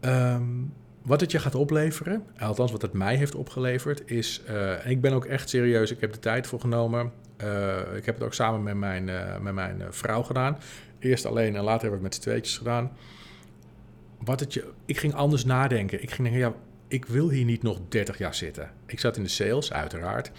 Um, 0.00 0.72
wat 1.06 1.20
het 1.20 1.30
je 1.30 1.38
gaat 1.38 1.54
opleveren, 1.54 2.26
althans 2.38 2.72
wat 2.72 2.82
het 2.82 2.92
mij 2.92 3.16
heeft 3.16 3.34
opgeleverd, 3.34 4.10
is. 4.10 4.42
En 4.44 4.90
ik 4.90 5.00
ben 5.00 5.12
ook 5.12 5.24
echt 5.24 5.48
serieus, 5.48 5.90
ik 5.90 6.00
heb 6.00 6.12
de 6.12 6.18
tijd 6.18 6.46
voor 6.46 6.60
genomen. 6.60 7.12
Uh, 7.44 7.96
ik 7.96 8.04
heb 8.04 8.14
het 8.14 8.24
ook 8.24 8.34
samen 8.34 8.62
met 8.62 8.76
mijn, 8.76 9.08
uh, 9.08 9.38
met 9.38 9.54
mijn 9.54 9.82
vrouw 9.90 10.22
gedaan. 10.22 10.58
Eerst 10.98 11.26
alleen 11.26 11.56
en 11.56 11.62
later 11.62 11.82
heb 11.82 11.88
ik 11.88 11.92
het 11.92 12.02
met 12.02 12.14
z'n 12.14 12.20
tweetjes 12.20 12.56
gedaan. 12.56 12.92
Wat 14.18 14.40
het 14.40 14.54
je, 14.54 14.72
ik 14.84 14.98
ging 14.98 15.14
anders 15.14 15.44
nadenken. 15.44 16.02
Ik 16.02 16.10
ging 16.10 16.28
denken, 16.28 16.46
ja, 16.46 16.54
ik 16.88 17.04
wil 17.04 17.30
hier 17.30 17.44
niet 17.44 17.62
nog 17.62 17.78
30 17.88 18.18
jaar 18.18 18.34
zitten. 18.34 18.70
Ik 18.86 19.00
zat 19.00 19.16
in 19.16 19.22
de 19.22 19.28
sales, 19.28 19.72
uiteraard. 19.72 20.30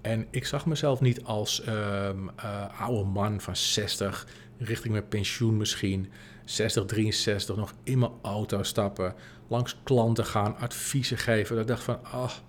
En 0.00 0.26
ik 0.30 0.46
zag 0.46 0.66
mezelf 0.66 1.00
niet 1.00 1.24
als 1.24 1.66
um, 1.68 2.30
oude 2.78 3.04
man 3.04 3.40
van 3.40 3.56
60, 3.56 4.26
richting 4.64 4.92
mijn 4.92 5.08
pensioen 5.08 5.56
misschien. 5.56 6.10
60, 6.44 6.84
63, 6.84 7.56
nog 7.56 7.74
in 7.82 7.98
mijn 7.98 8.12
auto 8.22 8.62
stappen 8.62 9.14
langs 9.48 9.76
klanten 9.82 10.24
gaan, 10.24 10.56
adviezen 10.56 11.18
geven. 11.18 11.54
Dat 11.54 11.64
ik 11.64 11.70
dacht 11.70 11.82
van, 11.82 12.04
ach, 12.04 12.42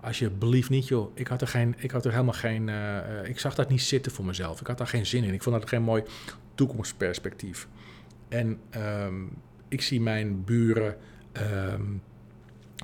alsjeblieft 0.00 0.70
niet 0.70 0.88
joh. 0.88 1.10
Ik 1.14 1.26
had 1.26 1.40
er, 1.40 1.48
geen, 1.48 1.74
ik 1.78 1.90
had 1.90 2.04
er 2.04 2.10
helemaal 2.10 2.34
geen, 2.34 2.68
ik 3.24 3.38
zag 3.38 3.54
dat 3.54 3.68
niet 3.68 3.82
zitten 3.82 4.12
voor 4.12 4.24
mezelf. 4.24 4.60
Ik 4.60 4.66
had 4.66 4.78
daar 4.78 4.86
geen 4.86 5.06
zin 5.06 5.24
in. 5.24 5.34
Ik 5.34 5.42
vond 5.42 5.60
dat 5.60 5.68
geen 5.68 5.82
mooi 5.82 6.02
toekomstperspectief. 6.54 7.68
En 8.28 8.60
ehm, 8.70 9.24
ik 9.68 9.82
zie 9.82 10.00
mijn 10.00 10.44
buren 10.44 10.96
ehm, 11.32 11.82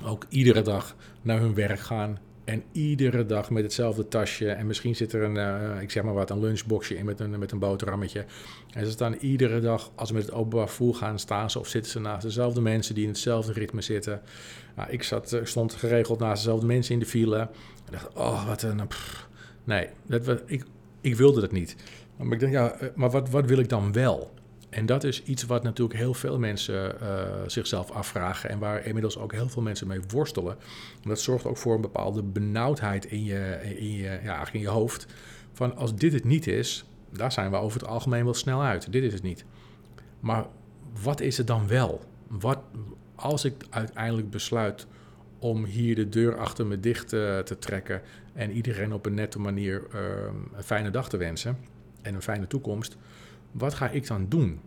ook 0.03 0.25
iedere 0.29 0.61
dag 0.61 0.95
naar 1.21 1.39
hun 1.39 1.53
werk 1.53 1.79
gaan. 1.79 2.17
En 2.43 2.63
iedere 2.71 3.25
dag 3.25 3.49
met 3.49 3.63
hetzelfde 3.63 4.07
tasje. 4.07 4.49
En 4.49 4.67
misschien 4.67 4.95
zit 4.95 5.13
er 5.13 5.23
een, 5.23 5.35
uh, 5.35 5.81
ik 5.81 5.91
zeg 5.91 6.03
maar 6.03 6.13
wat, 6.13 6.29
een 6.29 6.39
lunchboxje 6.39 6.95
in 6.95 7.05
met 7.05 7.19
een, 7.19 7.39
met 7.39 7.51
een 7.51 7.59
boterhammetje. 7.59 8.25
En 8.73 8.85
ze 8.85 8.91
staan 8.91 9.13
iedere 9.13 9.59
dag, 9.59 9.91
als 9.95 10.07
ze 10.07 10.13
met 10.13 10.25
het 10.25 10.33
openbaar 10.33 10.69
voer 10.69 10.95
gaan, 10.95 11.19
staan 11.19 11.51
ze 11.51 11.59
of 11.59 11.67
zitten 11.67 11.91
ze 11.91 11.99
naast 11.99 12.21
dezelfde 12.21 12.61
mensen 12.61 12.95
die 12.95 13.03
in 13.03 13.09
hetzelfde 13.09 13.53
ritme 13.53 13.81
zitten. 13.81 14.21
Nou, 14.75 14.89
ik 14.91 15.03
zat, 15.03 15.33
eh, 15.33 15.39
stond 15.43 15.73
geregeld 15.73 16.19
naast 16.19 16.43
dezelfde 16.43 16.65
mensen 16.65 16.93
in 16.93 16.99
de 16.99 17.05
file. 17.05 17.41
Ik 17.85 17.91
dacht, 17.91 18.13
oh, 18.13 18.47
wat 18.47 18.61
een. 18.61 18.81
nee, 19.63 19.87
dat, 20.05 20.41
ik, 20.45 20.65
ik 21.01 21.15
wilde 21.15 21.41
dat 21.41 21.51
niet. 21.51 21.75
Maar 22.17 22.33
ik 22.33 22.39
dacht, 22.39 22.51
ja, 22.51 22.71
eh, 22.71 22.87
maar 22.95 23.09
wat, 23.09 23.29
wat 23.29 23.45
wil 23.45 23.57
ik 23.57 23.69
dan 23.69 23.91
wel? 23.91 24.33
En 24.73 24.85
dat 24.85 25.03
is 25.03 25.23
iets 25.23 25.43
wat 25.43 25.63
natuurlijk 25.63 25.99
heel 25.99 26.13
veel 26.13 26.39
mensen 26.39 26.95
uh, 27.01 27.21
zichzelf 27.47 27.91
afvragen 27.91 28.49
en 28.49 28.59
waar 28.59 28.85
inmiddels 28.85 29.17
ook 29.17 29.31
heel 29.31 29.49
veel 29.49 29.61
mensen 29.61 29.87
mee 29.87 29.99
worstelen. 30.07 30.57
En 31.03 31.09
dat 31.09 31.19
zorgt 31.19 31.45
ook 31.45 31.57
voor 31.57 31.75
een 31.75 31.81
bepaalde 31.81 32.23
benauwdheid 32.23 33.05
in 33.05 33.23
je, 33.23 33.59
in 33.77 33.91
je, 33.91 34.19
ja, 34.23 34.47
in 34.51 34.59
je 34.59 34.67
hoofd. 34.67 35.07
Van 35.53 35.75
als 35.75 35.95
dit 35.95 36.13
het 36.13 36.23
niet 36.23 36.47
is, 36.47 36.85
daar 37.09 37.31
zijn 37.31 37.51
we 37.51 37.57
over 37.57 37.79
het 37.79 37.89
algemeen 37.89 38.23
wel 38.23 38.33
snel 38.33 38.63
uit. 38.63 38.91
Dit 38.91 39.03
is 39.03 39.13
het 39.13 39.23
niet. 39.23 39.45
Maar 40.19 40.45
wat 41.03 41.19
is 41.19 41.37
het 41.37 41.47
dan 41.47 41.67
wel? 41.67 42.01
Wat, 42.27 42.59
als 43.15 43.45
ik 43.45 43.65
uiteindelijk 43.69 44.29
besluit 44.29 44.87
om 45.39 45.65
hier 45.65 45.95
de 45.95 46.09
deur 46.09 46.37
achter 46.37 46.65
me 46.65 46.79
dicht 46.79 47.13
uh, 47.13 47.39
te 47.39 47.59
trekken 47.59 48.01
en 48.33 48.51
iedereen 48.51 48.93
op 48.93 49.05
een 49.05 49.13
nette 49.13 49.39
manier 49.39 49.83
uh, 49.93 49.99
een 50.55 50.63
fijne 50.63 50.89
dag 50.89 51.09
te 51.09 51.17
wensen 51.17 51.57
en 52.01 52.15
een 52.15 52.21
fijne 52.21 52.47
toekomst 52.47 52.97
wat 53.53 53.73
ga 53.73 53.89
ik 53.89 54.07
dan 54.07 54.29
doen? 54.29 54.59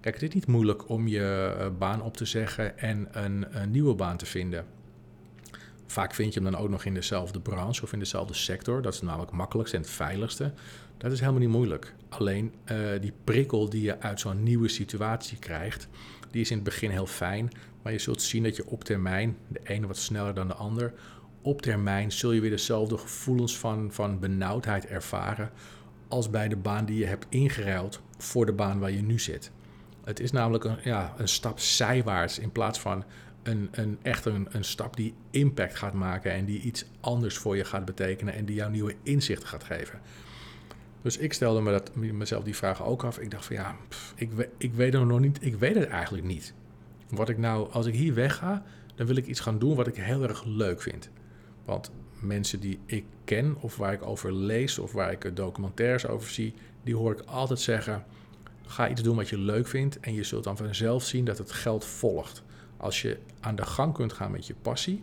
Kijk, 0.00 0.14
het 0.14 0.24
is 0.24 0.34
niet 0.34 0.46
moeilijk 0.46 0.88
om 0.88 1.08
je 1.08 1.54
eh, 1.58 1.66
baan 1.78 2.02
op 2.02 2.16
te 2.16 2.24
zeggen 2.24 2.78
en 2.78 3.08
een, 3.10 3.46
nieuwe 3.70 3.94
baan 3.94 4.16
te 4.16 4.26
vinden. 4.26 4.64
Vaak 5.86 6.14
vind 6.14 6.34
je 6.34 6.40
hem 6.40 6.50
dan 6.52 6.60
ook 6.60 6.68
nog 6.68 6.84
in 6.84 6.94
dezelfde 6.94 7.40
branche 7.40 7.82
of 7.82 7.92
in 7.92 7.98
dezelfde 7.98 8.34
sector. 8.34 8.82
Dat 8.82 8.94
is 8.94 9.00
namelijk 9.00 9.30
het 9.30 9.38
makkelijkste 9.38 9.76
en 9.76 9.82
het 9.82 9.92
veiligste. 9.92 10.52
Dat 10.96 11.12
is 11.12 11.20
helemaal 11.20 11.40
niet 11.40 11.48
moeilijk. 11.48 11.94
Alleen 12.08 12.54
uh, 12.72 12.78
die 13.00 13.12
prikkel 13.24 13.68
die 13.68 13.82
je 13.82 14.00
uit 14.00 14.20
zo'n 14.20 14.42
nieuwe 14.42 14.68
situatie 14.68 15.38
krijgt, 15.38 15.88
die 16.30 16.40
is 16.40 16.50
in 16.50 16.54
het 16.54 16.64
begin 16.64 16.90
heel 16.90 17.06
fijn. 17.06 17.50
Maar 17.82 17.92
je 17.92 17.98
zult 17.98 18.22
zien 18.22 18.42
dat 18.42 18.56
je 18.56 18.66
op 18.66 18.84
termijn, 18.84 19.36
de 19.48 19.60
ene 19.64 19.86
wat 19.86 19.96
sneller 19.96 20.34
dan 20.34 20.48
de 20.48 20.54
ander, 20.54 20.92
op 21.42 21.62
termijn 21.62 22.12
zul 22.12 22.32
je 22.32 22.40
weer 22.40 22.50
dezelfde 22.50 22.98
gevoelens 22.98 23.58
van, 23.58 23.92
van 23.92 24.18
benauwdheid 24.18 24.86
ervaren 24.86 25.50
als 26.10 26.30
bij 26.30 26.48
de 26.48 26.56
baan 26.56 26.84
die 26.84 26.98
je 26.98 27.06
hebt 27.06 27.26
ingeruild 27.28 28.00
voor 28.18 28.46
de 28.46 28.52
baan 28.52 28.78
waar 28.78 28.90
je 28.90 29.02
nu 29.02 29.18
zit. 29.18 29.50
Het 30.04 30.20
is 30.20 30.30
namelijk 30.30 30.64
een, 30.64 30.78
ja, 30.84 31.14
een 31.16 31.28
stap 31.28 31.58
zijwaarts 31.58 32.38
in 32.38 32.52
plaats 32.52 32.80
van 32.80 33.04
een, 33.42 33.68
een, 33.70 33.98
echt 34.02 34.24
een, 34.24 34.48
een 34.50 34.64
stap 34.64 34.96
die 34.96 35.14
impact 35.30 35.76
gaat 35.76 35.92
maken 35.92 36.32
en 36.32 36.44
die 36.44 36.60
iets 36.60 36.84
anders 37.00 37.38
voor 37.38 37.56
je 37.56 37.64
gaat 37.64 37.84
betekenen 37.84 38.34
en 38.34 38.44
die 38.44 38.54
jou 38.54 38.70
nieuwe 38.70 38.94
inzichten 39.02 39.48
gaat 39.48 39.64
geven. 39.64 40.00
Dus 41.02 41.16
ik 41.16 41.32
stelde 41.32 41.60
me 41.60 41.70
dat, 41.70 41.94
mezelf 41.94 42.44
die 42.44 42.56
vraag 42.56 42.84
ook 42.84 43.04
af. 43.04 43.18
Ik 43.18 43.30
dacht 43.30 43.44
van 43.44 43.56
ja, 43.56 43.76
ik, 44.14 44.30
ik 44.56 44.74
weet 44.74 44.92
het 44.92 45.04
nog 45.04 45.20
niet, 45.20 45.38
ik 45.40 45.54
weet 45.56 45.74
het 45.74 45.88
eigenlijk 45.88 46.26
niet. 46.26 46.54
Wat 47.08 47.28
ik 47.28 47.38
nou, 47.38 47.72
als 47.72 47.86
ik 47.86 47.94
hier 47.94 48.14
wegga, 48.14 48.62
dan 48.94 49.06
wil 49.06 49.16
ik 49.16 49.26
iets 49.26 49.40
gaan 49.40 49.58
doen 49.58 49.74
wat 49.74 49.86
ik 49.86 49.96
heel 49.96 50.22
erg 50.22 50.44
leuk 50.44 50.82
vind. 50.82 51.10
Want 51.64 51.90
mensen 52.20 52.60
die 52.60 52.78
ik 52.86 53.04
ken 53.24 53.56
of 53.60 53.76
waar 53.76 53.92
ik 53.92 54.06
over 54.06 54.32
lees 54.32 54.78
of 54.78 54.92
waar 54.92 55.12
ik 55.12 55.36
documentaires 55.36 56.06
over 56.06 56.30
zie, 56.30 56.54
die 56.82 56.96
hoor 56.96 57.12
ik 57.12 57.20
altijd 57.20 57.60
zeggen: 57.60 58.04
ga 58.66 58.88
iets 58.88 59.02
doen 59.02 59.16
wat 59.16 59.28
je 59.28 59.38
leuk 59.38 59.66
vindt 59.66 60.00
en 60.00 60.14
je 60.14 60.24
zult 60.24 60.44
dan 60.44 60.56
vanzelf 60.56 61.04
zien 61.04 61.24
dat 61.24 61.38
het 61.38 61.52
geld 61.52 61.84
volgt. 61.84 62.42
Als 62.76 63.02
je 63.02 63.18
aan 63.40 63.56
de 63.56 63.66
gang 63.66 63.94
kunt 63.94 64.12
gaan 64.12 64.30
met 64.30 64.46
je 64.46 64.54
passie, 64.62 65.02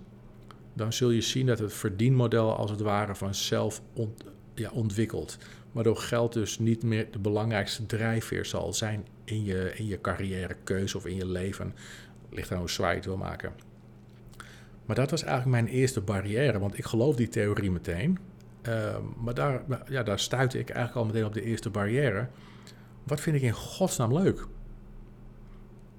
dan 0.74 0.94
zul 0.94 1.10
je 1.10 1.22
zien 1.22 1.46
dat 1.46 1.60
het 1.60 1.74
verdienmodel 1.74 2.56
als 2.56 2.72
het 2.72 2.82
ware 2.82 3.16
vanzelf 3.16 3.82
ja, 4.54 4.72
ontwikkelt. 4.72 5.38
Waardoor 5.72 5.98
geld 5.98 6.34
dus 6.34 6.60
niet 6.60 6.84
meer 6.84 7.12
de 7.12 7.20
belangrijkste 7.20 7.86
drijfveer 7.86 8.46
zal 8.46 8.74
zijn 8.74 9.06
in 9.24 9.44
je, 9.44 9.72
in 9.76 9.88
je 9.88 10.02
carrièrekeuze 10.02 10.98
of 10.98 11.06
in 11.06 11.16
je 11.16 11.26
leven. 11.26 11.74
Ligt 12.30 12.52
aan 12.52 12.60
hoe 12.60 12.70
zwaar 12.70 12.90
je 12.90 12.96
het 12.96 13.06
wil 13.06 13.18
maken. 13.18 13.54
Maar 14.88 14.96
dat 14.96 15.12
was 15.12 15.24
eigenlijk 15.24 15.52
mijn 15.52 15.76
eerste 15.76 16.02
barrière, 16.02 16.60
want 16.60 16.78
ik 16.78 16.86
geloof 16.86 17.16
die 17.16 17.30
theorie 17.30 17.72
meteen. 17.72 18.18
Ehm, 18.62 19.02
maar 19.18 19.34
daar, 19.34 19.64
ja, 19.90 20.04
daar 20.04 20.20
stuitte 20.20 20.60
ik 20.60 20.70
eigenlijk 20.70 20.98
al 20.98 21.06
meteen 21.06 21.26
op 21.28 21.34
de 21.34 21.44
eerste 21.44 21.70
barrière. 21.70 22.28
Wat 23.04 23.22
vind 23.22 23.36
ik 23.36 23.42
in 23.42 23.54
godsnaam 23.54 24.14
leuk? 24.14 24.48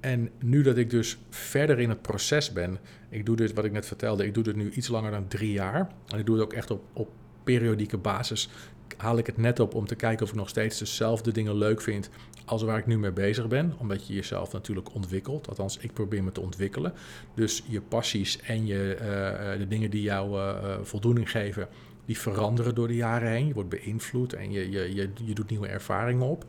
En 0.01 0.31
nu 0.39 0.63
dat 0.63 0.77
ik 0.77 0.91
dus 0.91 1.19
verder 1.31 1.79
in 1.81 1.89
het 1.89 2.03
proces 2.03 2.53
ben, 2.53 2.79
ik 3.09 3.27
doe 3.27 3.37
dit 3.37 3.53
wat 3.53 3.65
ik 3.65 3.73
net 3.73 3.87
vertelde, 3.87 4.27
ik 4.27 4.35
doe 4.35 4.43
dit 4.43 4.57
nu 4.57 4.71
iets 4.71 4.89
langer 4.89 5.11
dan 5.11 5.29
drie 5.29 5.53
jaar. 5.53 5.89
En 6.07 6.19
ik 6.19 6.27
doe 6.27 6.35
het 6.35 6.45
ook 6.45 6.53
echt 6.53 6.71
op, 6.71 6.85
op 6.93 7.11
periodieke 7.45 7.97
basis. 7.97 8.51
Haal 8.97 9.19
ik 9.19 9.27
het 9.27 9.37
net 9.37 9.61
op 9.61 9.75
om 9.75 9.87
te 9.87 9.95
kijken 9.95 10.25
of 10.25 10.31
ik 10.31 10.37
nog 10.37 10.49
steeds 10.49 10.79
dezelfde 10.79 11.33
dingen 11.33 11.57
leuk 11.57 11.81
vind 11.81 12.11
als 12.45 12.63
waar 12.63 12.79
ik 12.79 12.87
nu 12.87 12.99
mee 12.99 13.13
bezig 13.13 13.49
ben. 13.49 13.75
Omdat 13.79 14.07
je 14.07 14.15
jezelf 14.15 14.53
natuurlijk 14.53 14.95
ontwikkelt. 14.95 15.49
Althans, 15.49 15.77
ik 15.77 15.93
probeer 15.93 16.25
me 16.25 16.33
te 16.33 16.41
ontwikkelen. 16.41 16.93
Dus 17.35 17.63
je 17.67 17.81
passies 17.81 18.41
en 18.41 18.67
je, 18.67 18.95
eh, 18.95 19.53
eh, 19.53 19.59
de 19.59 19.69
dingen 19.69 19.91
die 19.91 20.03
jou 20.03 20.39
uh, 20.39 20.79
voldoening 20.83 21.31
geven, 21.31 21.69
die 22.05 22.19
veranderen 22.19 22.75
door 22.75 22.89
de 22.89 22.95
jaren 22.95 23.31
heen. 23.31 23.47
Je 23.47 23.55
wordt 23.55 23.69
beïnvloed 23.69 24.33
en 24.33 24.53
je, 24.53 24.71
je, 24.71 24.95
je, 24.95 25.11
je 25.25 25.35
doet 25.35 25.51
nieuwe 25.51 25.69
ervaringen 25.69 26.27
op. 26.27 26.45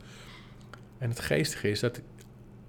En 0.98 1.08
het 1.08 1.20
geestige 1.20 1.70
is 1.70 1.80
dat 1.80 2.00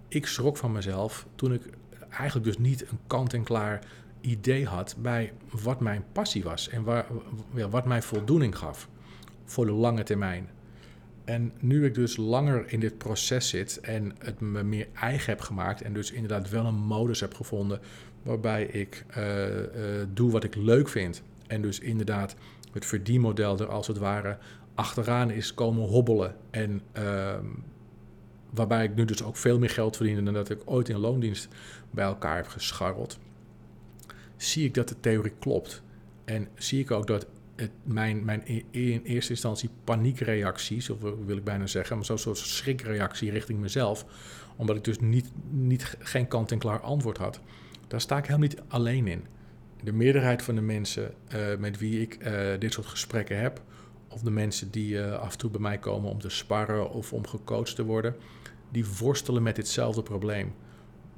ik 0.08 0.28
schrok 0.28 0.58
van 0.58 0.72
mezelf 0.72 1.28
toen 1.36 1.54
ik 1.54 1.62
eigenlijk 2.10 2.46
dus 2.46 2.58
niet 2.58 2.82
een 2.82 3.00
kant-en-klaar 3.08 3.84
idee 4.22 4.66
had 4.66 4.96
bij 5.02 5.34
wat 5.64 5.80
mijn 5.80 6.04
passie 6.12 6.44
was 6.44 6.70
en 6.70 6.84
waar, 6.84 7.06
wat 7.70 7.86
mij 7.86 8.02
voldoening 8.02 8.58
gaf 8.58 8.90
voor 9.52 9.66
de 9.66 9.72
lange 9.72 10.04
termijn. 10.04 10.50
En 11.26 11.52
nu 11.60 11.86
ik 11.86 11.94
dus 11.96 12.18
langer 12.18 12.64
in 12.68 12.80
dit 12.80 12.98
proces 12.98 13.50
zit 13.50 13.80
en 13.80 14.16
het 14.20 14.40
me 14.40 14.64
meer 14.64 14.88
eigen 14.94 15.30
heb 15.30 15.42
gemaakt 15.42 15.82
en 15.82 15.94
dus 15.94 16.12
inderdaad 16.12 16.50
wel 16.50 16.66
een 16.66 16.76
modus 16.76 17.20
heb 17.20 17.34
gevonden 17.34 17.80
waarbij 18.24 18.64
ik 18.64 19.06
uh, 19.18 19.58
uh, 19.58 19.64
doe 20.14 20.32
wat 20.32 20.44
ik 20.44 20.56
leuk 20.56 20.90
vind 20.90 21.24
en 21.48 21.62
dus 21.62 21.80
inderdaad 21.80 22.36
het 22.72 22.86
verdienmodel 22.86 23.60
er 23.60 23.68
als 23.68 23.88
het 23.88 23.98
ware 23.98 24.38
achteraan 24.76 25.32
is 25.32 25.54
komen 25.54 25.88
hobbelen 25.88 26.36
en 26.50 26.82
uh, 26.98 27.38
waarbij 28.50 28.84
ik 28.84 28.96
nu 28.96 29.06
dus 29.06 29.24
ook 29.24 29.38
veel 29.38 29.60
meer 29.60 29.70
geld 29.70 29.96
verdien 29.96 30.26
dan 30.26 30.34
dat 30.34 30.50
ik 30.50 30.62
ooit 30.66 30.90
in 30.90 30.98
loondienst 30.98 31.48
bij 31.92 32.06
elkaar 32.06 32.36
heb 32.36 32.48
gescharreld, 32.48 33.20
zie 34.38 34.66
ik 34.66 34.74
dat 34.74 34.90
de 34.90 35.00
theorie 35.00 35.34
klopt. 35.40 35.84
En 36.26 36.48
zie 36.56 36.80
ik 36.80 36.92
ook 36.92 37.08
dat 37.08 37.26
het, 37.62 37.72
mijn, 37.84 38.26
mijn 38.26 38.48
in 38.72 39.02
eerste 39.04 39.32
instantie 39.32 39.70
paniekreacties, 39.84 40.90
of 40.90 41.00
wil 41.26 41.38
ik 41.38 41.44
bijna 41.44 41.68
zeggen, 41.68 41.96
maar 41.96 42.06
zo'n 42.06 42.18
soort 42.18 42.38
schrikreactie 42.38 43.32
richting 43.32 43.60
mezelf, 43.60 44.06
omdat 44.56 44.76
ik 44.76 44.84
dus 44.84 45.00
niet, 45.00 45.32
niet, 45.50 45.98
geen 46.00 46.28
kant-en-klaar 46.28 46.80
antwoord 46.80 47.18
had, 47.18 47.40
daar 47.88 48.02
sta 48.02 48.18
ik 48.18 48.26
helemaal 48.26 48.48
niet 48.48 48.62
alleen 48.68 49.08
in. 49.08 49.26
De 49.84 49.92
meerderheid 49.92 50.42
van 50.42 50.56
de 50.56 50.62
mensen 50.62 51.14
uh, 51.36 51.58
met 51.58 51.78
wie 51.78 52.02
ik 52.02 52.18
uh, 52.22 52.60
dit 52.60 52.74
soort 52.74 52.88
gesprekken 52.88 53.40
heb, 53.40 53.62
of 54.08 54.22
de 54.22 54.32
mensen 54.32 54.72
die 54.72 54.94
uh, 54.94 55.14
af 55.14 55.32
en 55.32 55.38
toe 55.38 55.50
bij 55.50 55.62
mij 55.62 55.78
komen 55.78 56.10
om 56.10 56.20
te 56.20 56.30
sparren 56.30 56.92
of 56.92 57.14
om 57.14 57.28
gecoacht 57.28 57.76
te 57.76 57.86
worden, 57.86 58.16
die 58.70 58.86
worstelen 59.00 59.44
met 59.44 59.56
ditzelfde 59.56 60.04
probleem. 60.04 60.54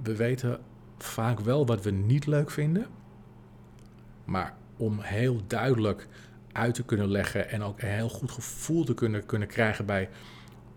We 0.04 0.16
weten 0.16 0.60
vaak 0.98 1.40
wel 1.40 1.66
wat 1.66 1.84
we 1.84 1.92
niet 1.92 2.26
leuk 2.26 2.52
vinden, 2.52 2.88
maar 4.26 4.56
om 4.78 5.00
heel 5.00 5.42
duidelijk 5.48 6.08
uit 6.54 6.74
te 6.74 6.84
kunnen 6.84 7.08
leggen 7.08 7.50
en 7.50 7.64
ook 7.64 7.82
een 7.82 7.88
heel 7.88 8.10
goed 8.10 8.32
gevoel 8.32 8.84
te 8.84 8.94
kunnen, 8.94 9.26
kunnen 9.26 9.48
krijgen 9.48 9.86
bij 9.86 10.10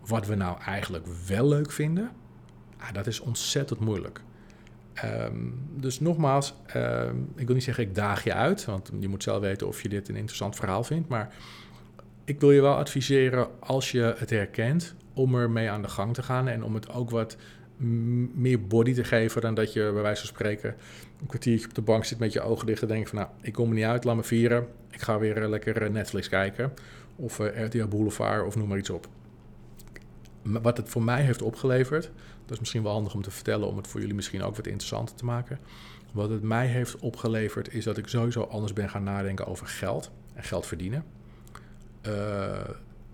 wat 0.05 0.27
we 0.27 0.35
nou 0.35 0.61
eigenlijk 0.61 1.05
wel 1.27 1.47
leuk 1.47 1.71
vinden, 1.71 2.11
ah, 2.77 2.93
dat 2.93 3.07
is 3.07 3.19
ontzettend 3.19 3.79
moeilijk. 3.79 4.21
Um, 5.03 5.67
dus 5.75 5.99
nogmaals, 5.99 6.53
um, 6.75 7.31
ik 7.35 7.45
wil 7.45 7.55
niet 7.55 7.63
zeggen 7.63 7.83
ik 7.83 7.95
daag 7.95 8.23
je 8.23 8.33
uit, 8.33 8.65
want 8.65 8.91
je 8.99 9.07
moet 9.07 9.23
zelf 9.23 9.39
weten 9.39 9.67
of 9.67 9.81
je 9.81 9.89
dit 9.89 10.09
een 10.09 10.15
interessant 10.15 10.55
verhaal 10.55 10.83
vindt, 10.83 11.07
maar 11.07 11.33
ik 12.23 12.39
wil 12.39 12.51
je 12.51 12.61
wel 12.61 12.75
adviseren 12.75 13.47
als 13.59 13.91
je 13.91 14.15
het 14.17 14.29
herkent 14.29 14.95
om 15.13 15.35
ermee 15.35 15.69
aan 15.69 15.81
de 15.81 15.87
gang 15.87 16.13
te 16.13 16.23
gaan 16.23 16.47
en 16.47 16.63
om 16.63 16.73
het 16.73 16.89
ook 16.89 17.09
wat 17.09 17.37
meer 18.35 18.67
body 18.67 18.93
te 18.93 19.03
geven 19.03 19.41
dan 19.41 19.53
dat 19.53 19.73
je 19.73 19.89
bij 19.93 20.01
wijze 20.01 20.19
van 20.19 20.29
spreken 20.29 20.75
een 21.21 21.27
kwartiertje 21.27 21.67
op 21.67 21.73
de 21.73 21.81
bank 21.81 22.05
zit 22.05 22.19
met 22.19 22.33
je 22.33 22.41
ogen 22.41 22.65
dicht 22.65 22.81
en 22.81 22.87
denkt 22.87 23.09
van 23.09 23.17
nou, 23.17 23.29
ik 23.41 23.53
kom 23.53 23.69
er 23.69 23.75
niet 23.75 23.83
uit, 23.83 24.03
laat 24.03 24.15
me 24.15 24.23
vieren. 24.23 24.67
Ik 24.91 25.01
ga 25.01 25.19
weer 25.19 25.41
eh, 25.41 25.49
lekker 25.49 25.81
eh, 25.81 25.89
Netflix 25.89 26.29
kijken 26.29 26.73
of 27.15 27.39
uh, 27.39 27.47
eh, 27.47 27.65
RTL 27.65 27.87
Boulevard 27.87 28.45
of 28.45 28.55
noem 28.55 28.67
maar 28.67 28.77
iets 28.77 28.89
op. 28.89 29.07
Wat 30.41 30.77
het 30.77 30.89
voor 30.89 31.03
mij 31.03 31.21
heeft 31.21 31.41
opgeleverd, 31.41 32.11
dat 32.45 32.51
is 32.51 32.59
misschien 32.59 32.83
wel 32.83 32.91
handig 32.91 33.13
om 33.13 33.21
te 33.21 33.31
vertellen, 33.31 33.67
om 33.67 33.77
het 33.77 33.87
voor 33.87 33.99
jullie 33.99 34.15
misschien 34.15 34.43
ook 34.43 34.55
wat 34.55 34.67
interessanter 34.67 35.15
te 35.15 35.25
maken, 35.25 35.59
Wat 36.13 36.29
het 36.29 36.41
mij 36.41 36.67
heeft 36.67 36.99
opgeleverd 36.99 37.73
is 37.73 37.83
dat 37.83 37.97
ik 37.97 38.07
sowieso 38.07 38.41
anders 38.41 38.73
ben 38.73 38.89
gaan 38.89 39.03
nadenken 39.03 39.45
over 39.45 39.67
geld 39.67 40.11
en 40.33 40.43
geld 40.43 40.65
verdienen. 40.65 41.03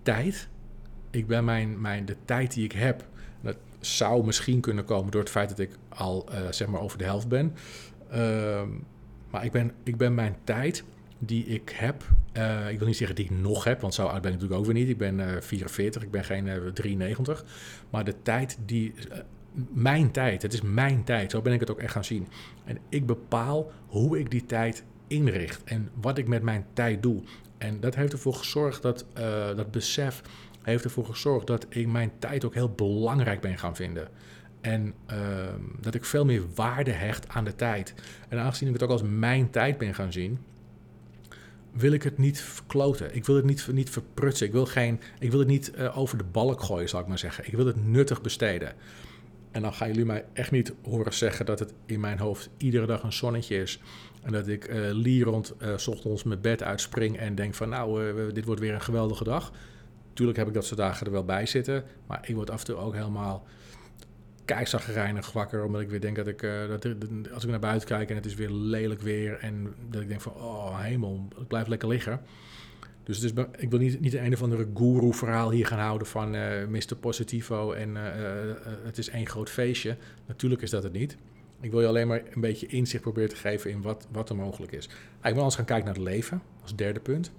Tijd. 0.02 0.48
Ik 1.10 1.26
ben 1.26 1.44
mijn, 1.44 1.80
mijn, 1.80 2.04
de 2.04 2.16
tijd 2.24 2.54
die 2.54 2.64
ik 2.64 2.72
heb, 2.72 3.04
zou 3.84 4.24
misschien 4.24 4.60
kunnen 4.60 4.84
komen 4.84 5.10
door 5.10 5.20
het 5.20 5.30
feit 5.30 5.48
dat 5.48 5.58
ik 5.58 5.70
al 5.88 6.28
uh, 6.30 6.38
zeg 6.50 6.68
maar 6.68 6.80
over 6.80 6.98
de 6.98 7.04
helft 7.04 7.28
ben. 7.28 7.54
Uh, 8.14 8.62
maar 9.30 9.44
ik 9.44 9.52
ben, 9.52 9.72
ik 9.82 9.96
ben 9.96 10.14
mijn 10.14 10.36
tijd 10.44 10.84
die 11.18 11.44
ik 11.44 11.72
heb, 11.74 12.02
uh, 12.36 12.70
ik 12.70 12.78
wil 12.78 12.86
niet 12.86 12.96
zeggen 12.96 13.16
die 13.16 13.24
ik 13.24 13.30
nog 13.30 13.64
heb, 13.64 13.80
want 13.80 13.94
zo 13.94 14.02
oud 14.02 14.22
ben 14.22 14.32
ik 14.32 14.40
natuurlijk 14.40 14.60
ook 14.60 14.66
weer 14.66 14.74
niet. 14.74 14.88
Ik 14.88 14.98
ben 14.98 15.18
uh, 15.18 15.40
44, 15.40 16.02
ik 16.02 16.10
ben 16.10 16.24
geen 16.24 16.72
93. 16.74 17.44
Maar 17.90 18.04
de 18.04 18.14
tijd 18.22 18.58
die, 18.64 18.94
mijn 19.72 20.10
tijd, 20.10 20.42
het 20.42 20.52
is 20.52 20.62
mijn 20.62 21.04
tijd, 21.04 21.30
zo 21.30 21.42
ben 21.42 21.52
ik 21.52 21.60
het 21.60 21.70
ook 21.70 21.78
echt 21.78 21.92
gaan 21.92 22.04
zien. 22.04 22.28
En 22.64 22.78
ik 22.88 23.06
bepaal 23.06 23.72
hoe 23.86 24.18
ik 24.18 24.30
die 24.30 24.44
tijd 24.44 24.84
inricht 25.06 25.64
en 25.64 25.90
wat 26.00 26.18
ik 26.18 26.28
met 26.28 26.42
mijn 26.42 26.66
tijd 26.72 27.02
doe. 27.02 27.22
En 27.58 27.80
dat 27.80 27.94
heeft 27.94 28.12
ervoor 28.12 28.34
gezorgd 28.34 28.82
dat 28.82 29.06
dat 29.56 29.70
besef 29.70 30.22
heeft 30.64 30.84
ervoor 30.84 31.06
gezorgd 31.06 31.46
dat 31.46 31.66
ik 31.68 31.86
mijn 31.86 32.12
tijd 32.18 32.44
ook 32.44 32.54
heel 32.54 32.70
belangrijk 32.70 33.40
ben 33.40 33.58
gaan 33.58 33.76
vinden. 33.76 34.08
En 34.60 34.94
uh, 35.10 35.16
dat 35.80 35.94
ik 35.94 36.04
veel 36.04 36.24
meer 36.24 36.42
waarde 36.54 36.90
hecht 36.90 37.28
aan 37.28 37.44
de 37.44 37.54
tijd. 37.54 37.94
En 38.28 38.38
aangezien 38.38 38.68
ik 38.68 38.74
het 38.74 38.82
ook 38.82 38.90
als 38.90 39.02
mijn 39.02 39.50
tijd 39.50 39.78
ben 39.78 39.94
gaan 39.94 40.12
zien, 40.12 40.38
wil 41.72 41.92
ik 41.92 42.02
het 42.02 42.18
niet 42.18 42.40
verkloten. 42.40 43.14
Ik 43.14 43.24
wil 43.24 43.36
het 43.36 43.44
niet, 43.44 43.68
niet 43.72 43.90
verprutsen. 43.90 44.46
Ik 44.46 44.52
wil, 44.52 44.66
geen, 44.66 45.00
ik 45.18 45.30
wil 45.30 45.38
het 45.38 45.48
niet 45.48 45.72
uh, 45.78 45.98
over 45.98 46.18
de 46.18 46.24
balk 46.24 46.62
gooien, 46.62 46.88
zal 46.88 47.00
ik 47.00 47.06
maar 47.06 47.18
zeggen. 47.18 47.46
Ik 47.46 47.52
wil 47.52 47.66
het 47.66 47.86
nuttig 47.86 48.20
besteden. 48.20 48.72
En 49.50 49.62
dan 49.62 49.72
gaan 49.74 49.88
jullie 49.88 50.04
mij 50.04 50.24
echt 50.32 50.50
niet 50.50 50.72
horen 50.82 51.14
zeggen 51.14 51.46
dat 51.46 51.58
het 51.58 51.72
in 51.86 52.00
mijn 52.00 52.18
hoofd 52.18 52.50
iedere 52.56 52.86
dag 52.86 53.02
een 53.02 53.12
zonnetje 53.12 53.56
is. 53.56 53.80
En 54.22 54.32
dat 54.32 54.48
ik 54.48 54.68
uh, 54.68 54.90
lierend 54.92 55.54
uh, 55.62 55.72
ochtends 55.88 56.22
mijn 56.22 56.40
bed 56.40 56.62
uitspring 56.62 57.18
en 57.18 57.34
denk 57.34 57.54
van 57.54 57.68
nou, 57.68 58.32
dit 58.32 58.44
wordt 58.44 58.60
weer 58.60 58.74
een 58.74 58.82
geweldige 58.82 59.24
dag. 59.24 59.52
Tuurlijk 60.14 60.38
heb 60.38 60.48
ik 60.48 60.54
dat 60.54 60.64
soort 60.64 60.80
dagen 60.80 61.06
er 61.06 61.12
wel 61.12 61.24
bij 61.24 61.46
zitten. 61.46 61.84
Maar 62.06 62.28
ik 62.28 62.34
word 62.34 62.50
af 62.50 62.60
en 62.60 62.66
toe 62.66 62.76
ook 62.76 62.94
helemaal 62.94 63.46
keizaggereinig 64.44 65.32
wakker. 65.32 65.64
Omdat 65.64 65.80
ik 65.80 65.88
weer 65.88 66.00
denk 66.00 66.16
dat 66.16 66.26
ik, 66.26 66.42
uh, 66.42 66.68
dat 66.68 66.86
als 67.32 67.44
ik 67.44 67.50
naar 67.50 67.58
buiten 67.58 67.88
kijk 67.88 68.10
en 68.10 68.16
het 68.16 68.26
is 68.26 68.34
weer 68.34 68.50
lelijk 68.50 69.00
weer. 69.00 69.38
En 69.38 69.74
dat 69.90 70.02
ik 70.02 70.08
denk 70.08 70.20
van, 70.20 70.32
oh 70.32 70.80
hemel, 70.80 71.28
ik 71.40 71.48
blijf 71.48 71.66
lekker 71.66 71.88
liggen. 71.88 72.20
Dus 73.02 73.20
het 73.20 73.38
is, 73.38 73.44
ik 73.56 73.70
wil 73.70 73.78
niet, 73.78 74.00
niet 74.00 74.14
een 74.14 74.32
of 74.32 74.42
andere 74.42 74.66
guru-verhaal 74.74 75.50
hier 75.50 75.66
gaan 75.66 75.78
houden 75.78 76.06
van 76.06 76.34
uh, 76.34 76.62
eh, 76.62 76.68
Mr. 76.68 76.96
Positivo 77.00 77.72
en 77.72 77.90
uh, 77.90 78.02
het 78.84 78.98
is 78.98 79.08
één 79.08 79.26
groot 79.26 79.50
feestje. 79.50 79.96
Natuurlijk 80.26 80.62
is 80.62 80.70
dat 80.70 80.82
het 80.82 80.92
niet. 80.92 81.16
Ik 81.60 81.70
wil 81.70 81.80
je 81.80 81.86
alleen 81.86 82.06
maar 82.06 82.22
een 82.30 82.40
beetje 82.40 82.66
inzicht 82.66 83.02
proberen 83.02 83.28
te 83.28 83.36
geven 83.36 83.70
in 83.70 83.82
wat, 83.82 84.06
wat 84.10 84.28
er 84.28 84.36
mogelijk 84.36 84.72
is. 84.72 84.84
Ik 84.84 84.90
wil 85.22 85.36
anders 85.36 85.54
gaan 85.54 85.64
kijken 85.64 85.84
naar 85.84 85.94
het 85.94 86.04
leven, 86.04 86.42
als 86.62 86.76
derde 86.76 87.00
punt 87.00 87.32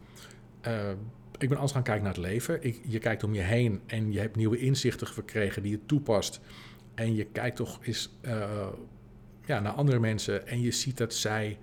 ik 1.38 1.48
ben 1.50 1.58
anders 1.58 1.72
gaan 1.72 1.84
kijken 1.84 2.04
naar 2.04 2.13
het 2.13 2.24
leven. 2.24 2.60
Je 2.88 3.00
kijkt 3.00 3.24
om 3.24 3.34
je 3.34 3.42
heen 3.42 3.82
en 3.86 4.12
je 4.12 4.20
hebt 4.20 4.36
nieuwe 4.36 4.58
inzichten 4.58 5.08
verkregen 5.08 5.62
die 5.62 5.72
je 5.72 5.86
toepast. 5.86 6.39
En 6.94 7.15
je 7.15 7.25
kijkt 7.25 7.56
toch 7.56 7.80
eens 7.82 8.18
uh, 8.22 8.68
ja, 9.46 9.60
naar 9.60 9.72
andere 9.72 10.00
mensen 10.00 10.48
en 10.48 10.62
je 10.62 10.72
ziet 10.72 10.98
dat 10.98 11.13
zij 11.13 11.58